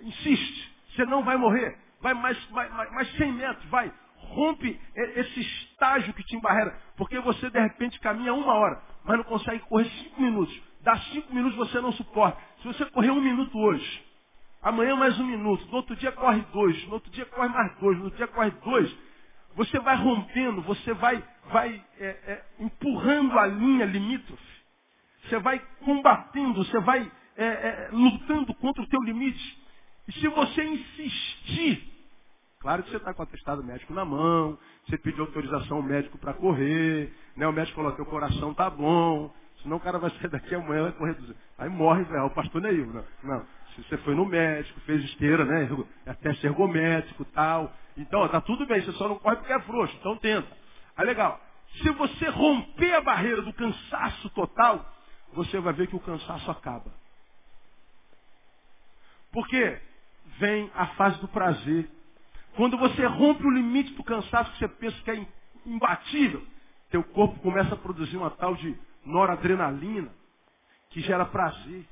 [0.00, 1.78] Insiste, você não vai morrer.
[2.00, 3.92] Vai mais, mais, mais 100 metros, vai.
[4.30, 6.78] Rompe esse estágio que te embarrera.
[6.96, 10.62] Porque você, de repente, caminha uma hora, mas não consegue correr cinco minutos.
[10.80, 12.38] Dá cinco minutos você não suporta.
[12.60, 14.12] Se você correr um minuto hoje,
[14.62, 15.66] Amanhã mais um minuto.
[15.66, 16.86] No outro dia corre dois.
[16.86, 17.98] No outro dia corre mais dois.
[17.98, 18.96] No outro dia corre dois.
[19.56, 24.62] Você vai rompendo, você vai, vai é, é, empurrando a linha limítrofe.
[25.24, 29.62] Você vai combatendo, você vai é, é, lutando contra o teu limite.
[30.06, 31.91] E se você insistir,
[32.62, 36.16] claro que você está com o atestado médico na mão, você pediu autorização ao médico
[36.16, 37.46] para correr, né?
[37.46, 40.84] o médico falou que o coração tá bom, senão o cara vai sair daqui amanhã
[40.84, 41.16] vai correr.
[41.58, 42.86] Aí morre, é o pastor Neil.
[42.86, 43.04] Não.
[43.24, 43.46] não.
[43.74, 45.68] Se você foi no médico, fez esteira, né?
[46.06, 47.72] Até ser ergométrico tal.
[47.96, 50.48] Então, ó, tá tudo bem, você só não corre porque é frouxo, então tenta.
[50.96, 51.40] Aí legal.
[51.80, 54.86] Se você romper a barreira do cansaço total,
[55.32, 56.92] você vai ver que o cansaço acaba.
[59.32, 59.80] Porque
[60.38, 61.88] vem a fase do prazer.
[62.56, 65.26] Quando você rompe o limite do cansaço que você pensa que é
[65.64, 66.44] imbatível,
[66.90, 70.12] teu corpo começa a produzir uma tal de noradrenalina
[70.90, 71.86] que gera prazer.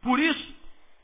[0.00, 0.54] Por isso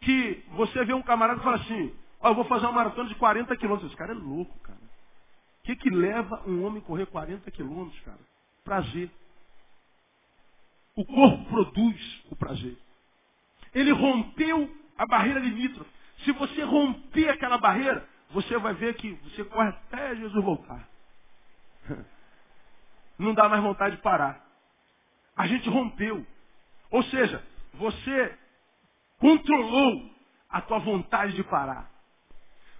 [0.01, 3.15] que você vê um camarada e fala assim, ó, eu vou fazer uma maratona de
[3.17, 3.91] 40 quilômetros.
[3.91, 4.79] Esse cara é louco, cara.
[4.79, 8.19] O que, que leva um homem a correr 40 quilômetros, cara?
[8.65, 9.11] Prazer.
[10.97, 12.77] O corpo produz o prazer.
[13.75, 16.00] Ele rompeu a barreira limítrofe.
[16.25, 20.89] Se você romper aquela barreira, você vai ver que você corre até Jesus voltar.
[23.19, 24.45] não dá mais vontade de parar.
[25.37, 26.27] A gente rompeu.
[26.91, 27.43] Ou seja,
[27.75, 28.39] você
[29.19, 30.11] controlou
[30.49, 31.91] a tua vontade de parar.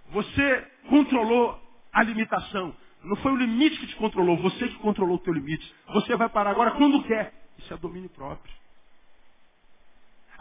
[0.09, 1.59] Você controlou
[1.91, 2.75] a limitação.
[3.03, 5.73] Não foi o limite que te controlou, você que controlou o teu limite.
[5.87, 7.33] Você vai parar agora quando quer.
[7.57, 8.60] Isso é domínio próprio.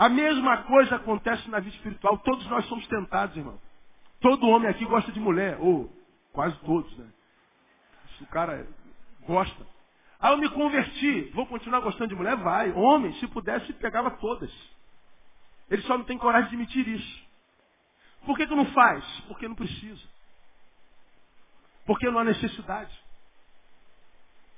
[0.01, 2.17] A mesma coisa acontece na vida espiritual.
[2.21, 3.61] Todos nós somos tentados, irmão.
[4.19, 5.95] Todo homem aqui gosta de mulher, ou
[6.33, 7.07] quase todos, né?
[8.17, 8.67] Se o cara
[9.27, 9.67] gosta.
[10.19, 12.35] Aí eu me converti, vou continuar gostando de mulher?
[12.37, 12.73] Vai.
[12.73, 14.51] Homem, se pudesse, pegava todas.
[15.69, 17.23] Ele só não tem coragem de admitir isso.
[18.25, 19.05] Por que, que não faz?
[19.29, 20.09] Porque não precisa.
[21.85, 22.99] Porque não há necessidade.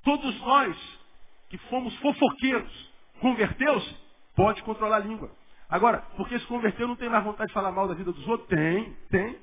[0.05, 1.01] Todos nós
[1.49, 4.02] que fomos fofoqueiros, converteu-se,
[4.35, 5.31] pode controlar a língua.
[5.69, 8.49] Agora, porque se converteu não tem mais vontade de falar mal da vida dos outros?
[8.49, 9.39] Tem, tem.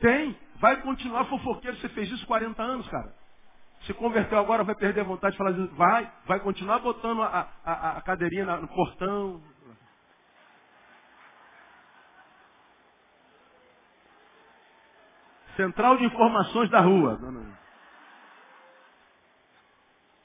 [0.00, 0.38] Tem.
[0.56, 1.76] Vai continuar fofoqueiro.
[1.78, 3.14] Você fez isso 40 anos, cara.
[3.82, 5.52] Se converteu agora, vai perder a vontade de falar.
[5.52, 9.40] Vai, vai continuar botando a, a, a cadeirinha no portão,
[15.58, 17.18] Central de Informações da Rua.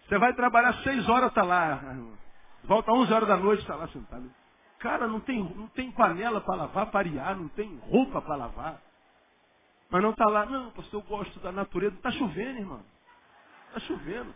[0.08, 1.82] Você vai trabalhar seis horas, está lá.
[2.64, 4.30] Volta às 11 horas da noite, está lá sentado.
[4.80, 8.82] Cara, não tem, não tem panela para lavar, parear, não tem roupa para lavar.
[9.90, 11.96] Mas não está lá, não, pastor, eu gosto da natureza.
[11.96, 12.84] Está chovendo, irmão.
[13.68, 14.34] Está chovendo.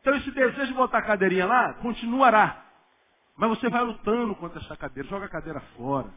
[0.00, 2.64] Então esse desejo de botar a cadeirinha lá, continuará.
[3.36, 5.08] Mas você vai lutando contra essa cadeira.
[5.08, 6.08] Joga a cadeira fora.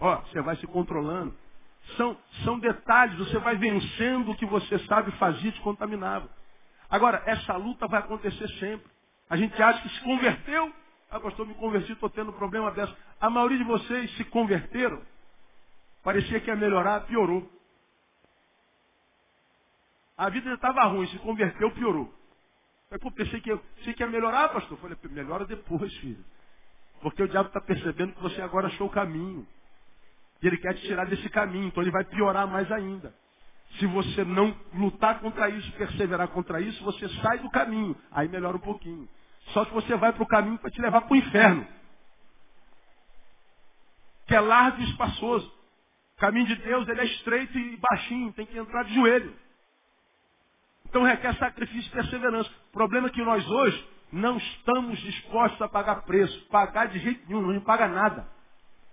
[0.00, 1.36] Ó, você vai se controlando.
[1.96, 6.28] São, são detalhes, você vai vencendo o que você sabe fazer te contaminava.
[6.90, 8.90] Agora, essa luta vai acontecer sempre.
[9.28, 10.72] A gente acha que se converteu,
[11.10, 12.96] ah, pastor, me converti, estou tendo um problema dessa.
[13.20, 15.02] A maioria de vocês se converteram,
[16.02, 17.50] parecia que ia melhorar, piorou.
[20.16, 22.12] A vida já estava ruim, se converteu, piorou.
[22.90, 24.72] Aí, pô, pensei que, pensei que ia melhorar, pastor.
[24.72, 26.24] Eu falei, melhora depois, filho.
[27.00, 29.46] Porque o diabo está percebendo que você agora achou o caminho.
[30.42, 33.14] E ele quer te tirar desse caminho, então ele vai piorar mais ainda.
[33.78, 37.96] Se você não lutar contra isso, perseverar contra isso, você sai do caminho.
[38.10, 39.08] Aí melhora um pouquinho.
[39.52, 41.66] Só que você vai para o caminho para te levar para o inferno.
[44.26, 45.46] Que é largo e espaçoso.
[46.16, 49.34] O caminho de Deus ele é estreito e baixinho, tem que entrar de joelho.
[50.86, 52.50] Então requer sacrifício e perseverança.
[52.70, 56.46] O problema é que nós hoje não estamos dispostos a pagar preço.
[56.48, 58.28] Pagar de jeito nenhum, não paga nada.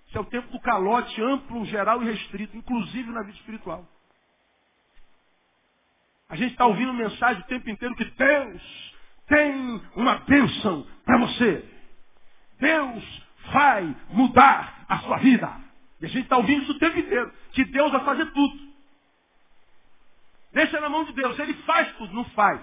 [0.08, 3.88] Esse é o tempo do calote amplo, geral e restrito, inclusive na vida espiritual.
[6.30, 8.94] A gente está ouvindo mensagem o tempo inteiro que Deus
[9.28, 11.64] tem uma bênção para você.
[12.60, 15.52] Deus vai mudar a sua vida.
[16.02, 17.32] E a gente está ouvindo isso o tempo inteiro.
[17.52, 18.60] Que Deus vai fazer tudo.
[20.54, 21.38] Deixa na mão de Deus.
[21.38, 22.62] Ele faz tudo, não faz.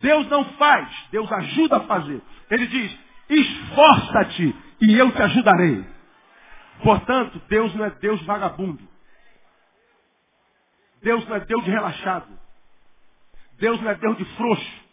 [0.00, 0.88] Deus não faz.
[1.10, 2.20] Deus ajuda a fazer.
[2.50, 5.84] Ele diz, esforça-te e eu te ajudarei.
[6.82, 8.86] Portanto, Deus não é Deus vagabundo.
[11.02, 12.47] Deus não é Deus de relaxado.
[13.58, 14.88] Deus não é Deus de frouxo.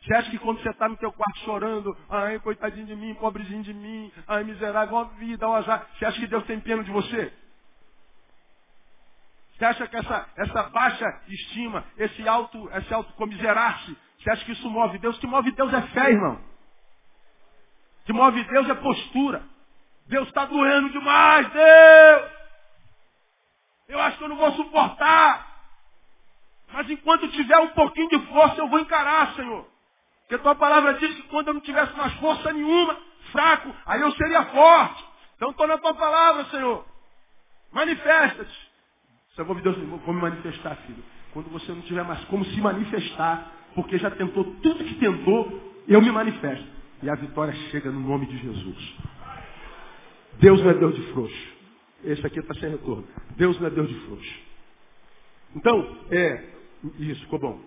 [0.00, 3.62] Você acha que quando você está no teu quarto chorando, ai, coitadinho de mim, pobrezinho
[3.62, 6.90] de mim, ai, miserável, ó vida, ó azar, você acha que Deus tem pena de
[6.90, 7.32] você?
[9.56, 14.52] Você acha que essa, essa baixa estima, esse alto, esse alto comiserar-se, você acha que
[14.52, 15.16] isso move Deus?
[15.16, 16.54] O que move Deus é fé, irmão
[18.04, 19.42] que move Deus é postura.
[20.06, 22.32] Deus está doendo demais, Deus!
[23.88, 25.53] Eu acho que eu não vou suportar.
[26.74, 29.64] Mas enquanto tiver um pouquinho de força, eu vou encarar, Senhor.
[30.22, 32.98] Porque tua palavra diz que quando eu não tivesse mais força nenhuma,
[33.30, 35.04] fraco, aí eu seria forte.
[35.36, 36.84] Então estou na tua palavra, Senhor.
[37.72, 38.72] Manifesta-te.
[39.36, 41.04] Senhor, Deus, vou me manifestar, filho.
[41.32, 46.02] Quando você não tiver mais como se manifestar, porque já tentou tudo que tentou, eu
[46.02, 46.66] me manifesto.
[47.04, 48.96] E a vitória chega no nome de Jesus.
[50.40, 51.54] Deus não é Deus de frouxo.
[52.02, 53.06] Esse aqui está sem retorno.
[53.36, 54.40] Deus não é Deus de frouxo.
[55.54, 56.53] Então, é,
[56.98, 57.60] isso ficou bom.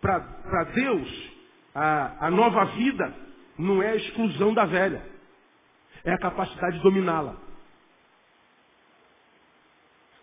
[0.00, 1.30] Para Deus,
[1.74, 3.14] a, a nova vida
[3.58, 5.02] não é a exclusão da velha.
[6.04, 7.36] É a capacidade de dominá-la.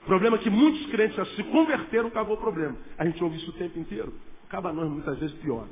[0.01, 2.77] O problema é que muitos crentes já se converteram, acabou o problema.
[2.97, 4.13] A gente ouve isso o tempo inteiro.
[4.47, 5.67] Acaba nós muitas vezes pior.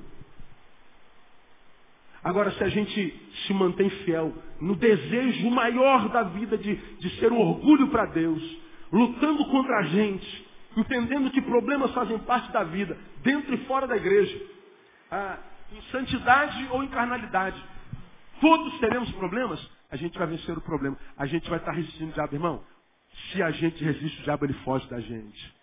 [2.23, 7.31] Agora, se a gente se mantém fiel no desejo maior da vida de, de ser
[7.31, 8.41] um orgulho para Deus,
[8.91, 13.95] lutando contra a gente, entendendo que problemas fazem parte da vida, dentro e fora da
[13.95, 14.39] igreja,
[15.11, 15.37] ah,
[15.71, 17.61] em santidade ou em carnalidade,
[18.39, 19.59] todos teremos problemas,
[19.91, 20.97] a gente vai vencer o problema.
[21.17, 22.63] A gente vai estar resistindo o diabo, irmão.
[23.31, 25.53] Se a gente resiste, o diabo ele foge da gente.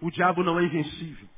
[0.00, 1.28] O diabo não é invencível.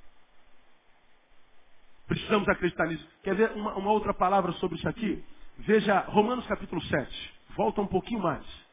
[2.07, 3.07] Precisamos acreditar nisso.
[3.23, 5.23] Quer ver uma, uma outra palavra sobre isso aqui?
[5.59, 7.35] Veja Romanos capítulo 7.
[7.57, 8.66] Volta um pouquinho mais.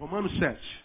[0.00, 0.84] Romanos 7.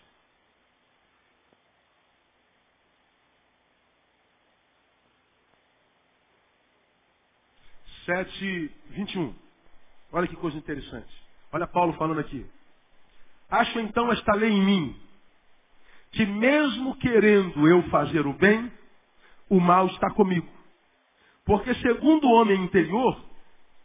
[8.06, 9.34] Sete, vinte e um.
[10.12, 11.08] Olha que coisa interessante.
[11.50, 12.46] Olha Paulo falando aqui.
[13.50, 15.02] Acho então esta lei em mim,
[16.12, 18.70] que mesmo querendo eu fazer o bem,
[19.50, 20.52] o mal está comigo.
[21.46, 23.24] Porque segundo o homem interior,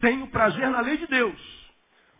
[0.00, 1.59] tenho prazer na lei de Deus.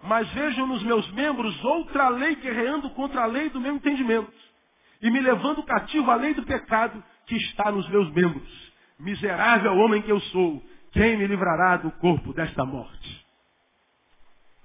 [0.03, 4.33] Mas vejo nos meus membros outra lei guerreando contra a lei do meu entendimento.
[5.03, 8.73] E me levando cativo à lei do pecado que está nos meus membros.
[8.99, 13.27] Miserável homem que eu sou, quem me livrará do corpo desta morte?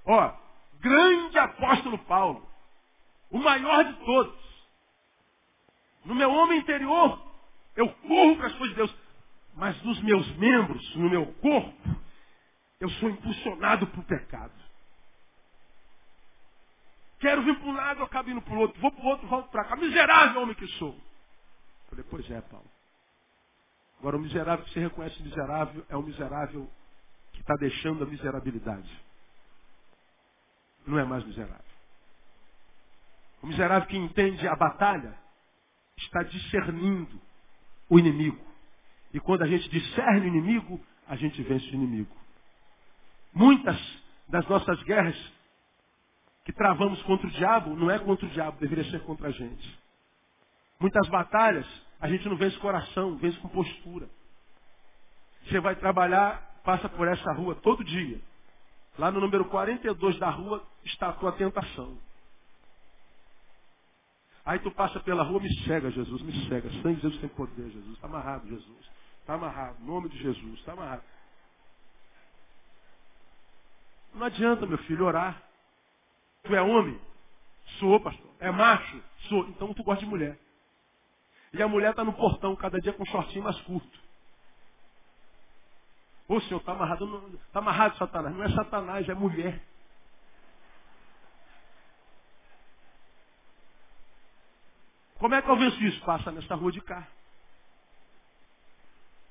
[0.05, 0.33] Ó,
[0.79, 2.47] grande apóstolo Paulo,
[3.31, 4.45] o maior de todos.
[6.05, 7.19] No meu homem interior,
[7.75, 8.95] eu corro para as coisas de Deus.
[9.55, 11.95] Mas nos meus membros, no meu corpo,
[12.79, 14.64] eu sou impulsionado para o pecado.
[17.25, 18.79] Quero vir para um lado, eu acabo indo para o outro.
[18.79, 19.75] Vou para o outro, volto para cá.
[19.75, 20.95] Miserável homem que sou.
[21.89, 22.69] falei, pois é, Paulo.
[23.97, 26.69] Agora, o miserável que você reconhece miserável é o miserável
[27.33, 29.03] que está deixando a miserabilidade.
[30.85, 31.65] Não é mais miserável.
[33.41, 35.17] O miserável que entende a batalha
[35.97, 37.19] está discernindo
[37.89, 38.45] o inimigo.
[39.11, 42.15] E quando a gente discerne o inimigo, a gente vence o inimigo.
[43.33, 43.81] Muitas
[44.27, 45.34] das nossas guerras
[46.45, 49.79] que travamos contra o diabo não é contra o diabo, deveria ser contra a gente.
[50.79, 51.65] Muitas batalhas
[51.99, 54.07] a gente não vence coração, vence com postura.
[55.43, 58.21] Você vai trabalhar, passa por essa rua todo dia.
[58.97, 61.97] Lá no número 42 da rua está a tua tentação.
[64.45, 66.69] Aí tu passa pela rua, me cega, Jesus, me cega.
[66.83, 67.95] Sangue de Jesus tem poder, Jesus.
[67.95, 68.91] Está amarrado, Jesus.
[69.21, 69.83] Está amarrado.
[69.83, 71.01] Nome de Jesus, está amarrado.
[74.13, 75.41] Não adianta, meu filho, orar.
[76.45, 76.99] Tu é homem?
[77.79, 78.31] Sou, pastor.
[78.39, 79.01] É macho?
[79.29, 79.47] Sou.
[79.49, 80.39] Então tu gosta de mulher.
[81.53, 83.99] E a mulher está no portão, cada dia com um shortinho mais curto.
[86.27, 87.39] Ô senhor, está amarrado.
[87.47, 88.35] Está amarrado, Satanás.
[88.35, 89.61] Não é Satanás, é mulher.
[95.17, 96.05] Como é que eu venço isso?
[96.05, 97.07] Passa nessa rua de cá.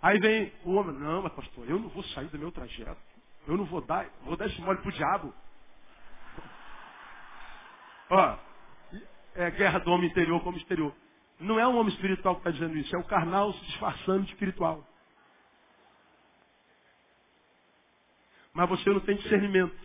[0.02, 3.00] Aí vem o homem, não, mas pastor, eu não vou sair do meu trajeto.
[3.46, 5.34] Eu não vou dar, vou dar esse mole pro diabo.
[8.10, 8.36] Ó,
[9.34, 10.94] é guerra do homem interior como exterior.
[11.40, 14.32] Não é um homem espiritual que está dizendo isso, é o carnal se disfarçando de
[14.32, 14.86] espiritual.
[18.52, 19.76] Mas você não tem discernimento.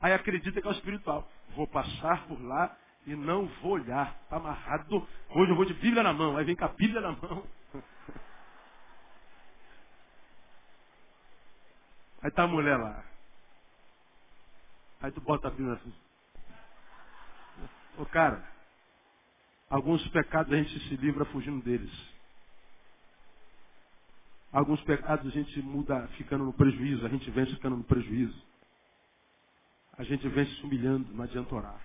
[0.00, 1.26] Aí acredita que é o espiritual.
[1.56, 2.76] Vou passar por lá
[3.06, 4.14] e não vou olhar.
[4.24, 5.08] Está amarrado.
[5.30, 6.36] Hoje eu vou de Bíblia na mão.
[6.36, 7.46] Aí vem com a Bíblia na mão.
[12.22, 13.02] Aí tá a mulher lá.
[15.00, 15.92] Aí tu bota a Bíblia assim.
[17.98, 18.42] Ô cara,
[19.68, 21.92] alguns pecados a gente se livra fugindo deles.
[24.52, 28.42] Alguns pecados a gente muda ficando no prejuízo, a gente vence ficando no prejuízo.
[29.96, 31.80] A gente vence se humilhando, não adianta orar.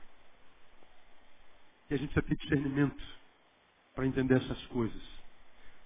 [1.90, 3.04] E a gente precisa ter discernimento
[3.96, 5.02] para entender essas coisas.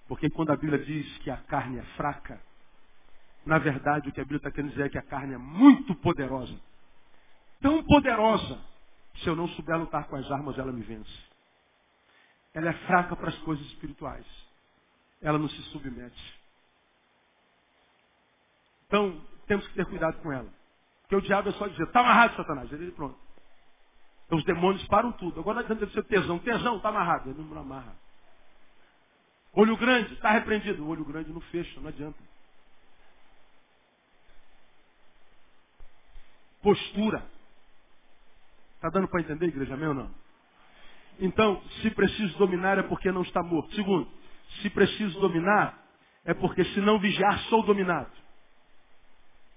[0.08, 2.40] Porque quando a Bíblia diz que a carne é fraca,
[3.46, 5.94] na verdade o que a Bíblia está querendo dizer é que a carne é muito
[5.96, 6.54] poderosa.
[7.60, 8.60] Tão poderosa,
[9.16, 11.32] se eu não souber lutar com as armas, ela me vence.
[12.54, 14.26] Ela é fraca para as coisas espirituais.
[15.20, 16.40] Ela não se submete.
[18.86, 20.48] Então, temos que ter cuidado com ela.
[21.02, 22.72] Porque o diabo é só dizer, está amarrado, Satanás.
[22.72, 23.18] Ele pronto.
[24.26, 25.40] Então, os demônios param tudo.
[25.40, 26.38] Agora não adianta ser tesão.
[26.38, 27.30] Tesão, está amarrado.
[27.30, 27.96] Ele não amarra.
[29.54, 30.84] Olho grande, está repreendido.
[30.84, 32.18] O olho grande não fecha, não adianta.
[36.62, 37.24] Postura.
[38.82, 40.10] Está dando para entender, igreja, meu ou não?
[41.20, 43.72] Então, se preciso dominar é porque não está morto.
[43.76, 44.10] Segundo,
[44.60, 45.78] se preciso dominar
[46.24, 48.10] é porque se não vigiar, sou dominado.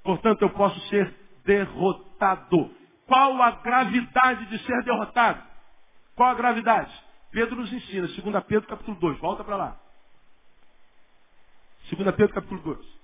[0.04, 1.12] Portanto, eu posso ser
[1.44, 2.70] derrotado.
[3.08, 5.44] Qual a gravidade de ser derrotado?
[6.14, 6.94] Qual a gravidade?
[7.32, 9.80] Pedro nos ensina, 2 Pedro capítulo 2, volta para lá.
[11.90, 12.96] 2 Pedro capítulo 2.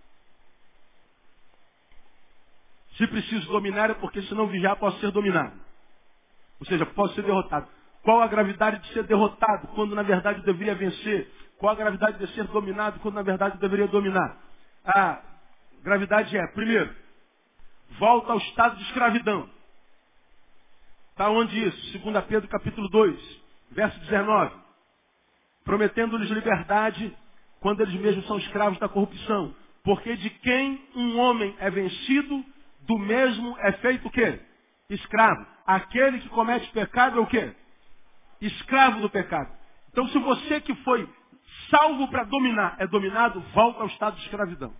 [2.97, 5.70] Se preciso dominar é porque se não vigiar posso ser dominado.
[6.61, 7.67] Ou seja, posso ser derrotado.
[8.03, 11.29] Qual a gravidade de ser derrotado quando na verdade eu deveria vencer?
[11.57, 14.37] Qual a gravidade de ser dominado quando na verdade eu deveria dominar?
[14.85, 15.19] A
[15.83, 16.95] gravidade é, primeiro,
[17.99, 19.49] volta ao estado de escravidão.
[21.11, 21.99] Está onde isso?
[21.99, 23.41] 2 Pedro capítulo 2,
[23.71, 24.55] verso 19.
[25.63, 27.15] Prometendo-lhes liberdade
[27.59, 29.53] quando eles mesmos são escravos da corrupção.
[29.83, 32.43] Porque de quem um homem é vencido,
[32.81, 34.39] do mesmo é feito o quê?
[34.89, 35.45] Escravo.
[35.75, 37.53] Aquele que comete pecado é o quê?
[38.41, 39.49] Escravo do pecado.
[39.89, 41.07] Então se você que foi
[41.69, 44.73] salvo para dominar é dominado, volta ao estado de escravidão.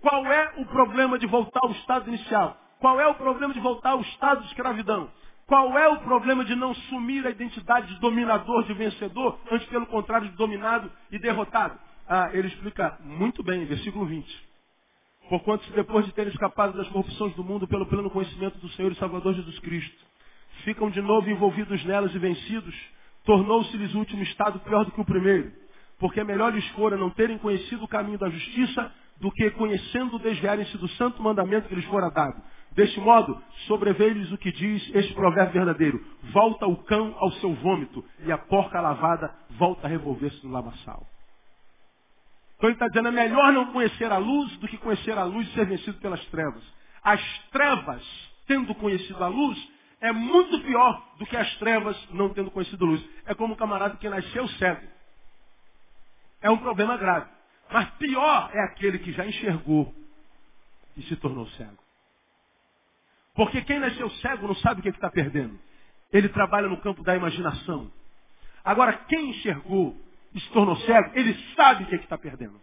[0.00, 2.56] Qual é o problema de voltar ao estado inicial?
[2.80, 5.10] Qual é o problema de voltar ao estado de escravidão?
[5.46, 9.86] Qual é o problema de não sumir a identidade de dominador, de vencedor, antes pelo
[9.86, 11.78] contrário de dominado e derrotado?
[12.08, 14.48] Ah, ele explica muito bem, versículo 20.
[15.28, 18.90] Porquanto se depois de terem escapado das corrupções do mundo pelo pleno conhecimento do Senhor
[18.92, 20.06] e Salvador Jesus Cristo,
[20.64, 22.74] ficam de novo envolvidos nelas e vencidos,
[23.24, 25.52] tornou-se-lhes o último estado pior do que o primeiro.
[25.98, 30.18] Porque é melhor lhes fora não terem conhecido o caminho da justiça do que conhecendo
[30.18, 32.40] desviarem-se do santo mandamento que lhes fora dado.
[32.72, 36.02] Deste modo, sobreveio-lhes o que diz este provérbio verdadeiro.
[36.32, 41.04] Volta o cão ao seu vômito e a porca lavada volta a revolver-se no lamaçal.
[42.58, 45.48] Então ele está dizendo, é melhor não conhecer a luz do que conhecer a luz
[45.48, 46.62] e ser vencido pelas trevas.
[47.04, 48.04] As trevas,
[48.48, 49.56] tendo conhecido a luz,
[50.00, 53.04] é muito pior do que as trevas não tendo conhecido a luz.
[53.26, 54.86] É como um camarada que nasceu cego.
[56.42, 57.30] É um problema grave.
[57.70, 59.94] Mas pior é aquele que já enxergou
[60.96, 61.78] e se tornou cego.
[63.34, 65.56] Porque quem nasceu cego não sabe o que é está perdendo.
[66.12, 67.92] Ele trabalha no campo da imaginação.
[68.64, 69.96] Agora, quem enxergou
[70.34, 72.60] e se tornou cego, ele sabe o que é está perdendo.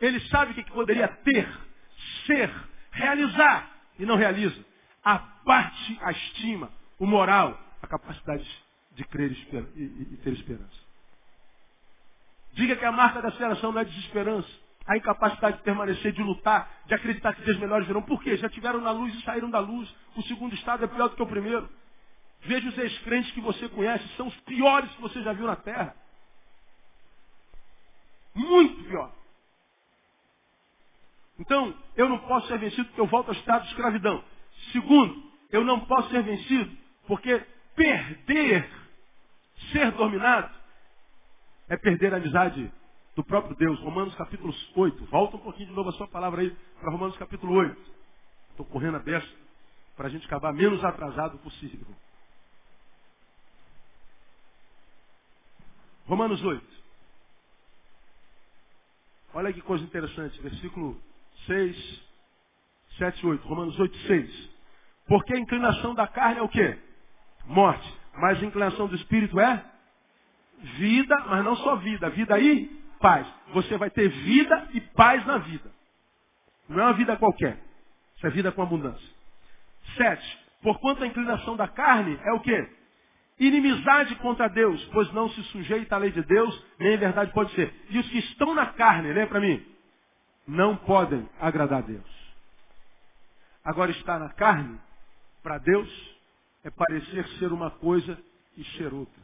[0.00, 1.48] Ele sabe o que, é que poderia ter,
[2.26, 2.50] ser,
[2.90, 4.64] realizar e não realiza.
[5.04, 8.48] Abate a estima, o moral, a capacidade
[8.92, 9.32] de crer
[9.76, 10.82] e, ter esperança.
[12.52, 14.48] Diga que a marca da aceleração não é desesperança.
[14.84, 18.02] A incapacidade de permanecer, de lutar, de acreditar que dias melhores virão.
[18.02, 18.36] Por quê?
[18.36, 19.88] Já tiveram na luz e saíram da luz.
[20.16, 21.70] O segundo estado é pior do que o primeiro.
[22.42, 25.94] Veja os ex-crentes que você conhece, são os piores que você já viu na terra.
[28.34, 29.12] Muito pior.
[31.38, 34.22] Então, eu não posso ser vencido porque eu volto ao estado de escravidão.
[34.72, 36.76] Segundo, eu não posso ser vencido
[37.06, 38.70] porque perder,
[39.72, 40.54] ser dominado,
[41.68, 42.72] é perder a amizade
[43.14, 43.78] do próprio Deus.
[43.80, 45.04] Romanos capítulo 8.
[45.06, 47.92] Volta um pouquinho de novo a sua palavra aí para Romanos capítulo 8.
[48.50, 49.28] Estou correndo a beça
[49.96, 51.86] para a gente acabar menos atrasado possível.
[56.06, 56.81] Romanos 8.
[59.34, 61.00] Olha que coisa interessante, versículo
[61.46, 62.02] 6,
[62.98, 63.48] 7, 8.
[63.48, 64.50] Romanos 8, 6.
[65.06, 66.78] Porque a inclinação da carne é o quê?
[67.46, 67.98] Morte.
[68.14, 69.64] Mas a inclinação do espírito é
[70.60, 72.10] vida, mas não só vida.
[72.10, 72.66] Vida e
[73.00, 73.26] paz.
[73.54, 75.70] Você vai ter vida e paz na vida.
[76.68, 77.58] Não é uma vida qualquer.
[78.16, 79.08] Isso é vida com abundância.
[79.96, 80.38] 7.
[80.62, 82.68] Porquanto a inclinação da carne é o quê?
[83.42, 87.52] Inimizade contra Deus, pois não se sujeita à lei de Deus, nem em verdade pode
[87.56, 87.74] ser.
[87.90, 89.66] E os que estão na carne, lembra para mim,
[90.46, 92.34] não podem agradar a Deus.
[93.64, 94.78] Agora, estar na carne,
[95.42, 95.88] para Deus,
[96.62, 98.16] é parecer ser uma coisa
[98.56, 99.20] e ser outra.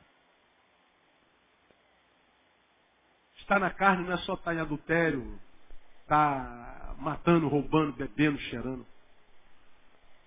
[3.37, 5.39] Estar na carne não é só estar em adultério,
[6.03, 8.85] estar matando, roubando, bebendo, cheirando.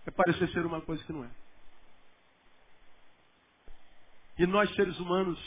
[0.05, 1.40] É parecer ser uma coisa que não é.
[4.41, 5.39] E nós, seres humanos,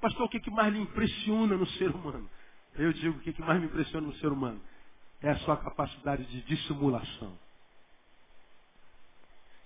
[0.00, 2.30] pastor, o que, mais lhe impressiona no ser humano?
[2.76, 4.58] Eu digo, o que mais me impressiona no ser humano?
[5.20, 7.38] É a sua capacidade de dissimulação.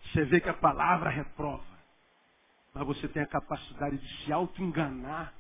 [0.03, 1.65] Você vê que a palavra reprova,
[2.75, 5.33] mas você tem a capacidade de se auto-enganar,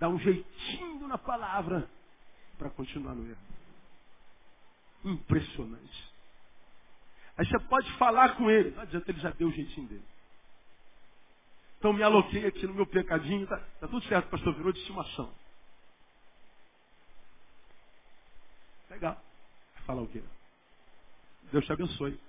[0.00, 1.88] dar um jeitinho na palavra
[2.58, 3.38] para continuar no erro.
[5.04, 6.12] Impressionante.
[7.36, 10.17] Aí você pode falar com ele, não adianta, ele já deu o jeitinho dele.
[11.78, 13.44] Então me aloquei aqui no meu pecadinho.
[13.44, 14.54] Está tá tudo certo, pastor.
[14.54, 15.32] Virou de estimação.
[18.90, 19.14] Legal.
[19.74, 20.22] Vai falar o quê?
[21.52, 22.20] Deus te abençoe.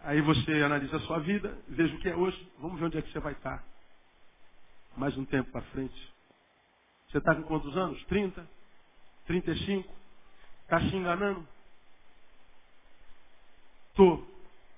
[0.00, 2.52] Aí você analisa a sua vida, veja o que é hoje.
[2.58, 3.62] Vamos ver onde é que você vai estar.
[4.96, 6.14] Mais um tempo para frente.
[7.08, 8.02] Você está com quantos anos?
[8.06, 8.48] 30?
[9.26, 9.94] 35?
[10.62, 11.46] Está se enganando?
[13.90, 14.26] Estou.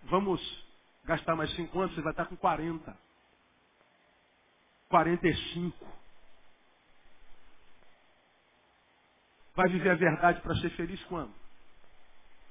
[0.04, 0.40] Vamos
[1.04, 2.96] gastar mais 5 anos, você vai estar com 40.
[4.92, 5.86] 45.
[9.54, 11.32] Vai viver a verdade para ser feliz quando?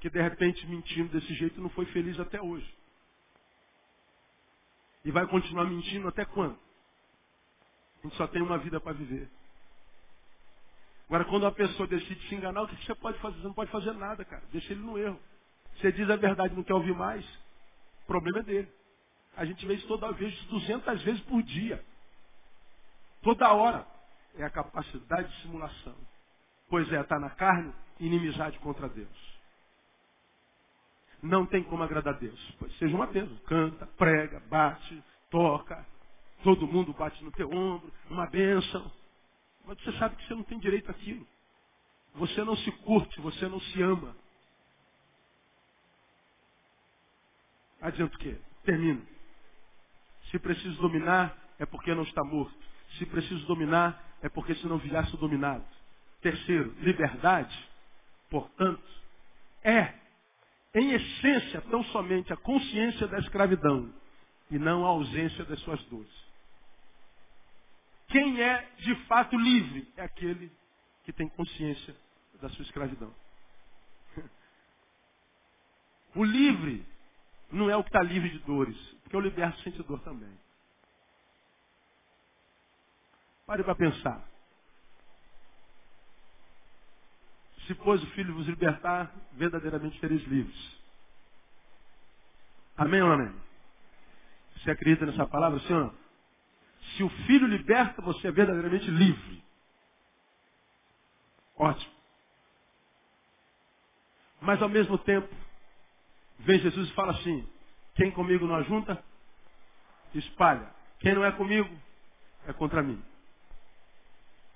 [0.00, 2.68] Que de repente mentindo desse jeito não foi feliz até hoje.
[5.04, 6.58] E vai continuar mentindo até quando?
[8.00, 9.30] A gente só tem uma vida para viver.
[11.06, 13.36] Agora, quando uma pessoa decide se enganar, o que você pode fazer?
[13.36, 14.42] Você não pode fazer nada, cara.
[14.50, 15.20] Deixa ele no erro.
[15.76, 17.24] Você diz a verdade não quer ouvir mais,
[18.02, 18.72] o problema é dele.
[19.36, 21.84] A gente vê isso toda vez, 200 vezes por dia.
[23.22, 23.86] Toda hora.
[24.36, 25.94] É a capacidade de simulação.
[26.68, 29.32] Pois é, está na carne, inimizade contra Deus.
[31.22, 32.56] Não tem como agradar a Deus.
[32.58, 33.36] Pois seja uma bênção.
[33.46, 35.86] Canta, prega, bate, toca.
[36.42, 37.92] Todo mundo bate no teu ombro.
[38.10, 38.90] Uma bênção.
[39.66, 41.26] Mas você sabe que você não tem direito àquilo.
[42.14, 44.16] Você não se curte, você não se ama.
[47.80, 48.38] Adianta o quê?
[48.64, 49.06] Termino.
[50.30, 52.71] Se preciso dominar, é porque não está morto.
[52.98, 55.64] Se preciso dominar, é porque se não viesse dominado.
[56.20, 57.56] Terceiro, liberdade,
[58.30, 58.82] portanto,
[59.64, 59.94] é,
[60.74, 63.92] em essência, tão somente a consciência da escravidão
[64.50, 66.22] e não a ausência das suas dores.
[68.08, 70.52] Quem é de fato livre é aquele
[71.04, 71.96] que tem consciência
[72.40, 73.12] da sua escravidão.
[76.14, 76.84] O livre
[77.50, 80.30] não é o que está livre de dores, porque o liberto sente dor também.
[83.52, 84.18] Pare para pensar.
[87.66, 90.80] Se pois o Filho vos libertar, verdadeiramente sereis livres.
[92.78, 93.30] Amém ou amém?
[94.56, 95.94] Você acredita nessa palavra, Senhor?
[96.96, 99.44] Se o filho liberta, você é verdadeiramente livre.
[101.54, 101.92] Ótimo.
[104.40, 105.28] Mas ao mesmo tempo,
[106.38, 107.46] vem Jesus e fala assim:
[107.96, 109.04] quem comigo não ajunta,
[110.14, 110.70] espalha.
[111.00, 111.68] Quem não é comigo,
[112.46, 113.11] é contra mim.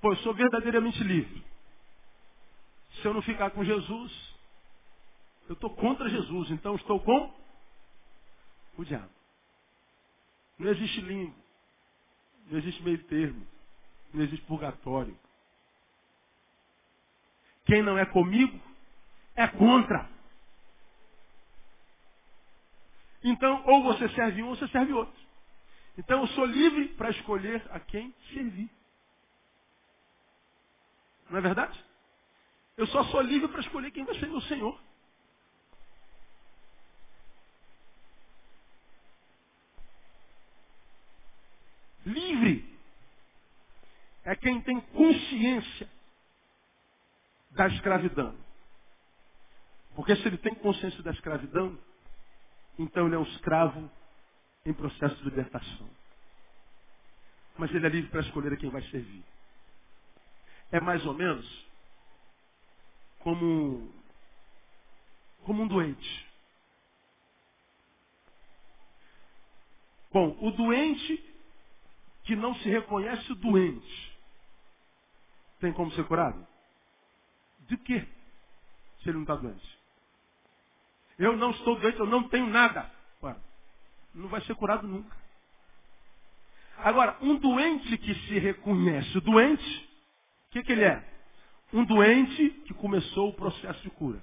[0.06, 1.44] Pô, eu sou verdadeiramente livre.
[2.92, 4.36] Se eu não ficar com Jesus,
[5.48, 7.34] eu estou contra Jesus, então estou com
[8.78, 9.10] o diabo.
[10.56, 11.34] Não existe limbo.
[12.48, 13.44] Não existe meio termo.
[14.14, 15.18] Não existe purgatório.
[17.64, 18.60] Quem não é comigo
[19.34, 20.08] é contra.
[23.24, 25.20] Então, ou você serve um ou você serve outro.
[25.98, 28.70] Então, eu sou livre para escolher a quem servir.
[31.30, 31.84] Não é verdade?
[32.76, 34.78] Eu só sou livre para escolher quem vai ser meu Senhor.
[42.04, 42.78] Livre
[44.24, 45.88] é quem tem consciência
[47.50, 48.36] da escravidão.
[49.94, 51.76] Porque se ele tem consciência da escravidão,
[52.78, 53.90] então ele é um escravo
[54.64, 55.88] em processo de libertação.
[57.56, 59.24] Mas ele é livre para escolher a quem vai servir.
[60.72, 61.66] É mais ou menos
[63.20, 63.92] como,
[65.44, 66.26] como um doente.
[70.12, 71.34] Bom, o doente
[72.24, 74.18] que não se reconhece doente,
[75.60, 76.46] tem como ser curado?
[77.68, 78.06] De quê?
[79.02, 79.78] Se ele não está doente.
[81.18, 82.90] Eu não estou doente, eu não tenho nada.
[83.22, 83.36] Ué,
[84.14, 85.16] não vai ser curado nunca.
[86.78, 89.85] Agora, um doente que se reconhece doente,
[90.56, 91.04] que, que ele é?
[91.72, 94.22] Um doente que começou o processo de cura.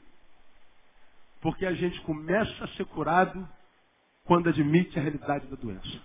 [1.42, 3.48] Porque a gente começa a ser curado
[4.26, 6.02] quando admite a realidade da doença.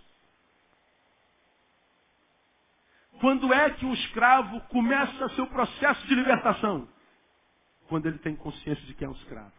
[3.21, 6.89] Quando é que o escravo começa seu processo de libertação?
[7.89, 9.53] Quando ele tem consciência de que é um escravo.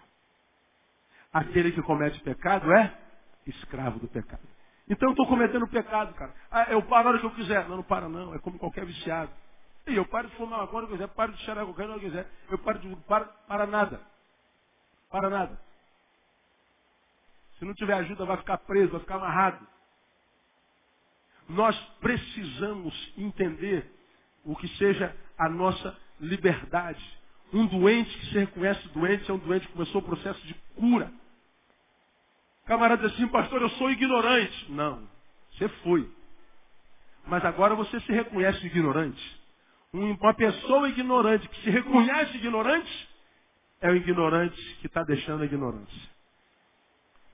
[1.32, 2.98] Aquele que comete pecado é
[3.46, 4.48] escravo do pecado.
[4.88, 6.34] Então eu estou cometendo pecado, cara.
[6.52, 7.68] Ah, eu paro a hora que eu quiser.
[7.68, 8.34] Não, não para não.
[8.34, 9.32] É como qualquer viciado.
[9.88, 12.30] E eu paro de fumar quando eu quiser, paro de cheirar hora que eu quiser.
[12.50, 12.96] Eu paro de.
[13.08, 14.02] Para, para nada.
[15.10, 15.60] Para nada.
[17.58, 19.68] Se não tiver ajuda, vai ficar preso, vai ficar amarrado.
[21.48, 23.92] Nós precisamos entender
[24.46, 27.04] o que seja a nossa liberdade.
[27.52, 31.12] Um doente que se reconhece doente é um doente que começou o processo de cura.
[32.66, 34.72] Camarada assim, pastor, eu sou ignorante.
[34.72, 35.10] Não,
[35.52, 36.10] você foi.
[37.26, 39.39] Mas agora você se reconhece ignorante.
[39.92, 43.10] Uma pessoa ignorante que se reconhece ignorante
[43.82, 46.10] é o ignorante que está deixando a ignorância.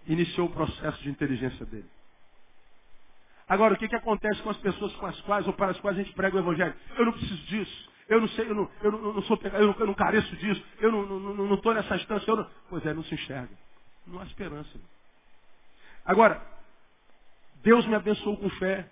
[0.08, 1.90] Iniciou o processo de inteligência dele.
[3.48, 5.98] Agora, o que, que acontece com as pessoas com as quais ou para as quais
[5.98, 6.74] a gente prega o Evangelho?
[6.98, 7.92] Eu não preciso disso.
[8.08, 10.64] Eu não sei, eu não, eu não, não sou pecador, eu eu não careço disso.
[10.80, 12.30] Eu não estou nessa instância.
[12.30, 12.50] Eu não...
[12.70, 13.54] Pois é, não se enxerga.
[14.06, 14.80] Não há esperança.
[16.06, 16.42] Agora,
[17.64, 18.88] Deus me abençoou com fé,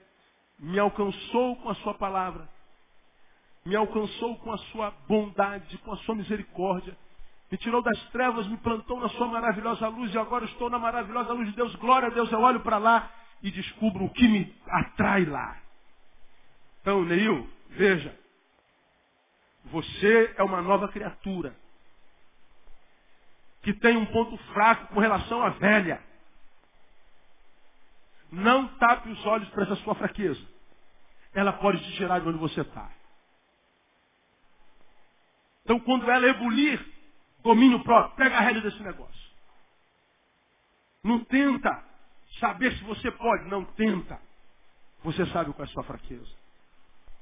[0.58, 2.50] me alcançou com a sua palavra,
[3.66, 6.96] me alcançou com a sua bondade, com a sua misericórdia,
[7.54, 11.34] me tirou das trevas, me plantou na sua maravilhosa luz e agora estou na maravilhosa
[11.34, 11.76] luz de Deus.
[11.76, 13.12] Glória a Deus, eu olho para lá
[13.44, 15.62] e descubro o que me atrai lá.
[16.82, 18.18] Então, Neil, veja.
[19.66, 21.56] Você é uma nova criatura.
[23.62, 26.02] Que tem um ponto fraco com relação à velha.
[28.32, 30.42] Não tape os olhos para essa sua fraqueza.
[31.34, 32.90] Ela pode te tirar de onde você está.
[35.64, 36.86] Então, quando ela ebulir,
[37.42, 39.24] domínio próprio, pega a rédea desse negócio.
[41.04, 41.84] Não tenta
[42.40, 44.20] saber se você pode, não tenta.
[45.04, 46.32] Você sabe qual é a sua fraqueza.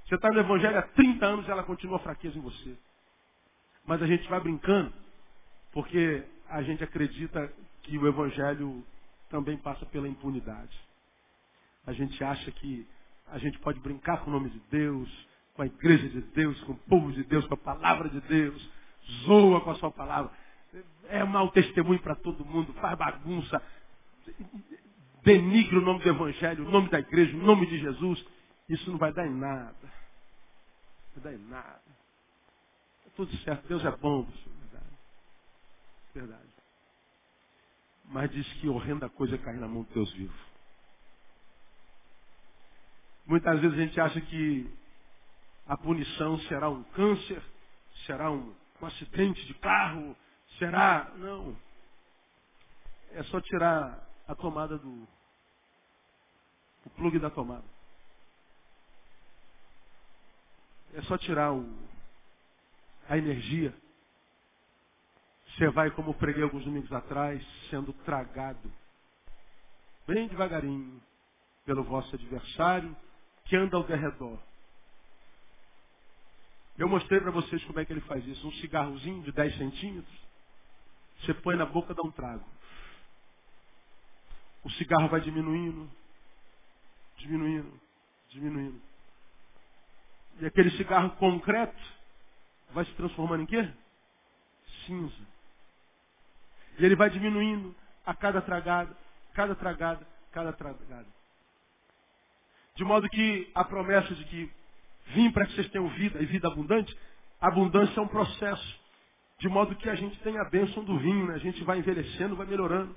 [0.06, 2.78] Você está no Evangelho há 30 anos e ela continua fraqueza em você.
[3.86, 4.94] Mas a gente vai brincando,
[5.72, 7.52] porque a gente acredita
[7.84, 8.86] que o Evangelho
[9.30, 10.78] também passa pela impunidade.
[11.86, 12.88] A gente acha que
[13.28, 15.10] a gente pode brincar com o nome de Deus,
[15.54, 18.70] com a igreja de Deus, com o povo de Deus, com a palavra de Deus,
[19.26, 20.32] zoa com a sua palavra,
[21.10, 23.62] é mau testemunho para todo mundo, faz bagunça,
[25.24, 28.26] denigre o nome do Evangelho, o nome da igreja, o nome de Jesus.
[28.70, 29.76] Isso não vai dar em nada.
[31.16, 31.82] Não vai dar em nada.
[33.06, 34.97] É tudo certo, Deus é bom, verdade.
[36.14, 36.52] Verdade.
[38.06, 40.34] Mas diz que horrenda coisa é cair na mão de Deus vivo.
[43.26, 44.80] Muitas vezes a gente acha que
[45.72, 47.41] a punição será um câncer,
[48.05, 50.17] será um, um acidente de carro,
[50.59, 51.09] será.
[51.15, 51.57] Não.
[53.11, 55.07] É só tirar a tomada do.
[56.86, 57.63] o plug da tomada.
[60.93, 61.65] É só tirar o,
[63.07, 63.74] a energia.
[65.55, 68.69] Você vai, como preguei alguns domingos atrás, sendo tragado,
[70.05, 71.01] bem devagarinho,
[71.63, 72.93] pelo vosso adversário
[73.45, 74.38] que anda ao derredor.
[76.82, 78.47] Eu mostrei para vocês como é que ele faz isso.
[78.47, 80.19] Um cigarrozinho de 10 centímetros,
[81.19, 82.43] você põe na boca, dá um trago.
[84.63, 85.88] O cigarro vai diminuindo,
[87.17, 87.79] diminuindo,
[88.29, 88.82] diminuindo.
[90.39, 91.79] E aquele cigarro concreto
[92.71, 93.71] vai se transformando em quê?
[94.88, 95.27] Cinza.
[96.79, 98.97] E ele vai diminuindo a cada tragada,
[99.36, 101.07] cada tragada, cada tragada.
[102.73, 104.61] De modo que a promessa de que
[105.08, 106.95] vim para que vocês tenham vida e vida abundante,
[107.39, 108.82] abundância é um processo.
[109.39, 111.36] De modo que a gente tem a bênção do vinho, né?
[111.36, 112.95] a gente vai envelhecendo, vai melhorando.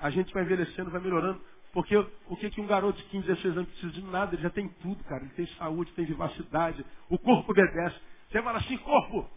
[0.00, 1.40] A gente vai envelhecendo, vai melhorando.
[1.72, 4.34] Porque o que, que um garoto de 15, 16 anos precisa de nada?
[4.34, 5.22] Ele já tem tudo, cara.
[5.22, 6.84] Ele tem saúde, tem vivacidade.
[7.08, 7.96] O corpo obedece.
[8.28, 9.28] Você fala assim, corpo,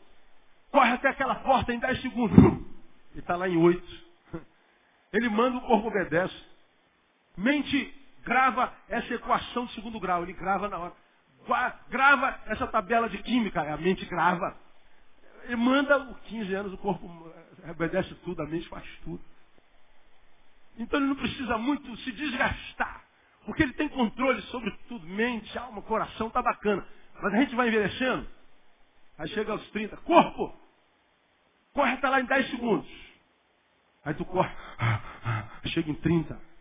[0.72, 2.38] corre até aquela porta em 10 segundos.
[2.38, 4.06] Ele está lá em 8.
[5.14, 6.36] Ele manda, o corpo obedece.
[7.38, 7.94] Mente
[8.24, 10.24] grava essa equação de segundo grau.
[10.24, 11.03] Ele grava na hora.
[11.90, 13.62] Grava essa tabela de química.
[13.62, 14.58] A mente grava.
[15.44, 17.34] Ele manda, 15 anos, o corpo
[17.70, 19.24] obedece tudo, a mente faz tudo.
[20.78, 23.04] Então ele não precisa muito se desgastar.
[23.46, 26.86] Porque ele tem controle sobre tudo, mente, alma, coração, tá bacana.
[27.22, 28.28] Mas a gente vai envelhecendo.
[29.18, 30.58] Aí chega aos 30, corpo!
[31.74, 32.90] Corre até lá em 10 segundos.
[34.06, 34.52] Aí tu corre,
[35.68, 36.53] chega em 30.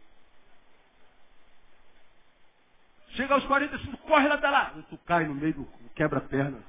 [3.14, 4.70] Chega aos 45, corre lá até lá.
[4.88, 6.62] Tu cai no meio do quebra-perna.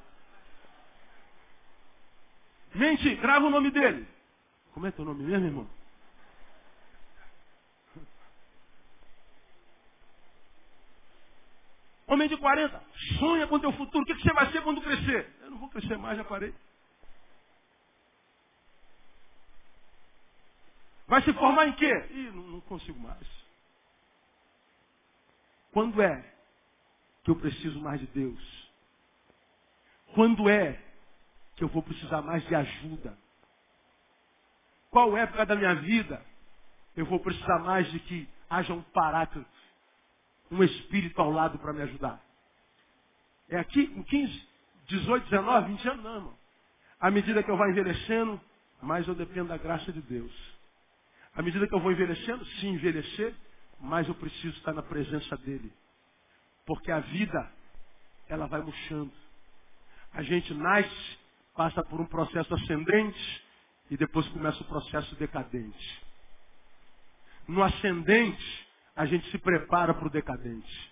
[2.75, 4.07] Mente, grava o nome dele.
[4.73, 5.69] Como é teu nome mesmo, irmão?
[12.07, 12.83] Homem de 40,
[13.19, 14.03] sonha com o teu futuro.
[14.03, 15.33] O que você vai ser quando crescer?
[15.41, 16.53] Eu não vou crescer mais, já parei.
[21.07, 22.07] Vai se formar em quê?
[22.11, 23.27] Ih, não, não consigo mais.
[25.71, 26.32] Quando é
[27.23, 28.71] que eu preciso mais de Deus?
[30.13, 30.79] Quando é
[31.55, 33.17] que eu vou precisar mais de ajuda?
[34.91, 36.23] Qual época da minha vida
[36.95, 39.49] eu vou precisar mais de que haja um paráclito,
[40.51, 42.21] um espírito ao lado para me ajudar?
[43.49, 44.47] É aqui, com 15,
[44.87, 46.03] 18, 19, 20 anos?
[46.03, 46.37] Não, irmão.
[46.99, 48.39] À medida que eu vou envelhecendo,
[48.81, 50.31] mais eu dependo da graça de Deus.
[51.35, 53.33] À medida que eu vou envelhecendo, se envelhecer,
[53.79, 55.73] mais eu preciso estar na presença dEle.
[56.65, 57.51] Porque a vida,
[58.27, 59.11] ela vai murchando.
[60.13, 61.19] A gente nasce,
[61.55, 63.43] passa por um processo ascendente
[63.89, 66.03] e depois começa o processo decadente.
[67.47, 70.91] No ascendente, a gente se prepara para o decadente.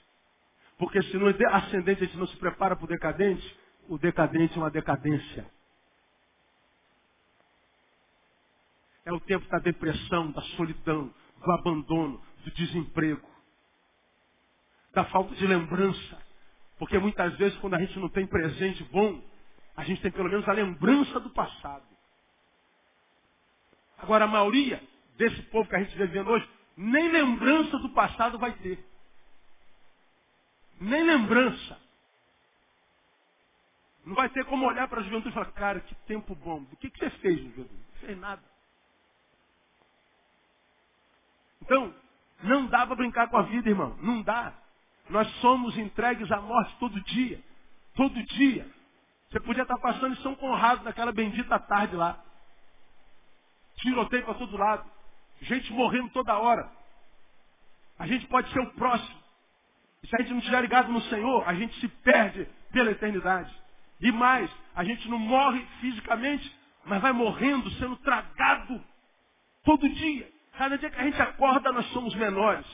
[0.77, 3.57] Porque se no ascendente a gente não se prepara para o decadente,
[3.87, 5.49] o decadente é uma decadência.
[9.05, 11.13] É o tempo da depressão, da solidão,
[11.43, 13.30] do abandono, do desemprego
[14.93, 16.21] da falta de lembrança.
[16.77, 19.21] Porque muitas vezes, quando a gente não tem presente bom,
[19.75, 21.85] a gente tem pelo menos a lembrança do passado.
[23.97, 24.81] Agora, a maioria
[25.15, 28.83] desse povo que a gente vê vivendo hoje, nem lembrança do passado vai ter.
[30.79, 31.79] Nem lembrança.
[34.03, 36.65] Não vai ter como olhar para a juventude e falar, cara, que tempo bom.
[36.71, 37.73] O que, que você fez, juventude?
[37.73, 38.41] Não fez nada.
[41.61, 41.93] Então,
[42.41, 43.95] não dá para brincar com a vida, irmão.
[44.01, 44.60] Não dá.
[45.11, 47.39] Nós somos entregues à morte todo dia.
[47.95, 48.65] Todo dia.
[49.29, 52.17] Você podia estar passando em São Conrado naquela bendita tarde lá.
[53.75, 54.89] Tiroteio para todo lado.
[55.41, 56.71] Gente morrendo toda hora.
[57.99, 59.21] A gente pode ser o próximo.
[60.05, 63.53] Se a gente não estiver ligado no Senhor, a gente se perde pela eternidade.
[63.99, 66.55] E mais, a gente não morre fisicamente,
[66.85, 68.81] mas vai morrendo, sendo tragado
[69.63, 70.31] todo dia.
[70.57, 72.65] Cada dia que a gente acorda, nós somos menores.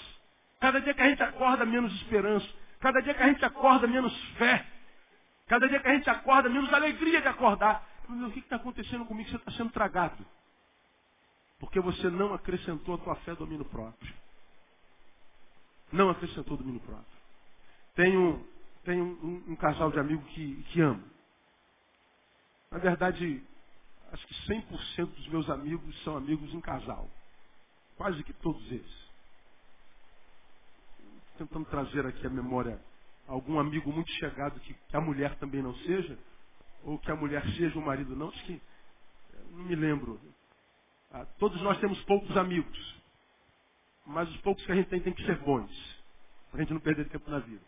[0.60, 2.48] Cada dia que a gente acorda, menos esperança.
[2.80, 4.66] Cada dia que a gente acorda, menos fé.
[5.48, 7.88] Cada dia que a gente acorda, menos alegria de acordar.
[8.10, 9.30] o que está acontecendo comigo?
[9.30, 10.26] Você está sendo tragado.
[11.60, 14.14] Porque você não acrescentou a tua fé domínio próprio.
[15.92, 17.18] Não acrescentou domínio próprio.
[17.96, 18.46] Tenho,
[18.84, 21.04] tenho um, um, um casal de amigos que, que amo.
[22.70, 23.42] Na verdade,
[24.12, 27.10] acho que 100% dos meus amigos são amigos em casal.
[27.96, 29.07] Quase que todos eles.
[31.38, 32.80] Tentando trazer aqui a memória
[33.28, 36.18] algum amigo muito chegado que, que a mulher também não seja,
[36.84, 38.62] ou que a mulher seja o marido não, acho que
[39.52, 40.20] não me lembro.
[41.12, 42.96] Ah, todos nós temos poucos amigos,
[44.06, 45.72] mas os poucos que a gente tem tem que ser bons,
[46.50, 47.64] para a gente não perder tempo na vida.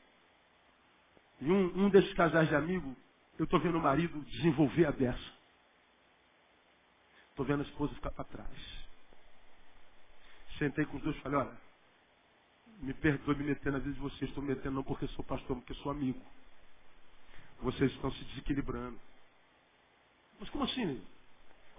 [1.42, 2.96] E um, um desses casais de amigos,
[3.38, 5.40] eu estou vendo o marido desenvolver a dessa.
[7.30, 8.88] Estou vendo a esposa ficar para trás.
[10.58, 11.69] Sentei com os dois e falei, olha,
[12.80, 15.56] me perdoe me meter na vida de vocês, estou me metendo não porque sou pastor,
[15.58, 16.22] porque sou amigo.
[17.62, 19.00] Vocês estão se desequilibrando.
[20.40, 21.04] Mas como assim?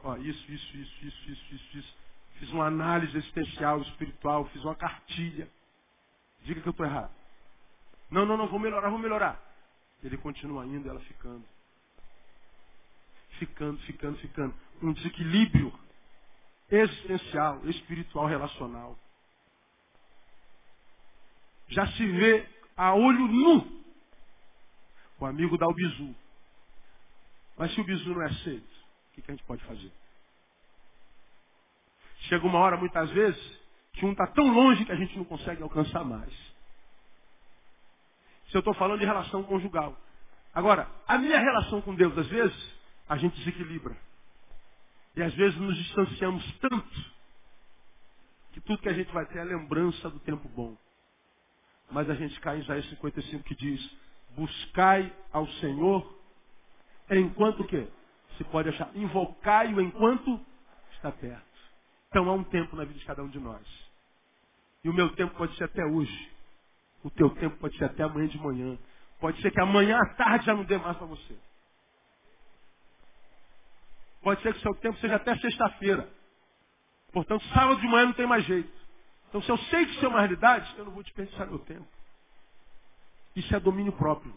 [0.05, 1.97] Ó, isso, isso, isso, isso, isso, isso, isso.
[2.39, 5.49] Fiz uma análise existencial, espiritual, fiz uma cartilha.
[6.43, 7.13] Diga que eu estou errado.
[8.11, 9.41] Não, não, não, vou melhorar, vou melhorar.
[10.03, 11.45] Ele continua indo, ela ficando.
[13.39, 14.55] Ficando, ficando, ficando.
[14.83, 15.73] Um desequilíbrio
[16.71, 18.99] existencial, espiritual, relacional.
[21.71, 22.47] Já se vê
[22.77, 23.81] a olho nu.
[25.19, 26.15] O amigo dá o bizu.
[27.57, 29.93] Mas se o bizu não é aceito, o que, a gente pode fazer?
[32.21, 33.61] Chega uma hora, muitas vezes,
[33.93, 36.33] que um está tão longe que a gente não consegue alcançar mais.
[38.49, 39.97] Se eu estou falando de relação conjugal.
[40.55, 42.75] Agora, a minha relação com Deus, às vezes,
[43.09, 43.97] a gente desequilibra.
[45.17, 47.11] E às vezes nos distanciamos tanto
[48.53, 50.77] que tudo que a gente vai ter é lembrança do tempo bom.
[51.91, 53.97] Mas a gente cai em Isaías 55 que diz,
[54.37, 56.19] buscai ao Senhor
[57.11, 57.89] enquanto o quê?
[58.37, 60.41] Se pode achar, invocai-o enquanto
[60.93, 61.45] está perto.
[62.09, 63.67] Então há um tempo na vida de cada um de nós.
[64.85, 66.31] E o meu tempo pode ser até hoje.
[67.03, 68.79] O teu tempo pode ser até amanhã de manhã.
[69.19, 71.37] Pode ser que amanhã à tarde já não dê mais para você.
[74.23, 76.09] Pode ser que o seu tempo seja até sexta-feira.
[77.13, 78.80] Portanto, sábado de manhã não tem mais jeito.
[79.31, 81.87] Então, se eu sei que isso é uma realidade, eu não vou desperdiçar meu tempo.
[83.37, 84.35] Isso é domínio próprio.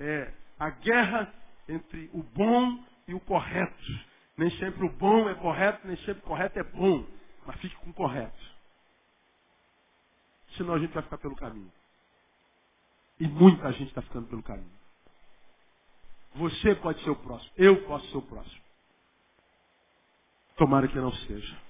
[0.00, 1.32] É a guerra
[1.68, 4.10] entre o bom e o correto.
[4.36, 7.06] Nem sempre o bom é correto, nem sempre o correto é bom.
[7.46, 8.50] Mas fique com o correto.
[10.56, 11.72] Senão a gente vai ficar pelo caminho.
[13.20, 14.80] E muita gente está ficando pelo caminho.
[16.34, 17.52] Você pode ser o próximo.
[17.56, 18.62] Eu posso ser o próximo.
[20.56, 21.69] Tomara que não seja.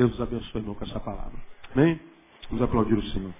[0.00, 1.38] Deus abençoe, irmão, com essa palavra.
[1.74, 2.00] Amém?
[2.48, 3.34] Vamos aplaudir o Senhor.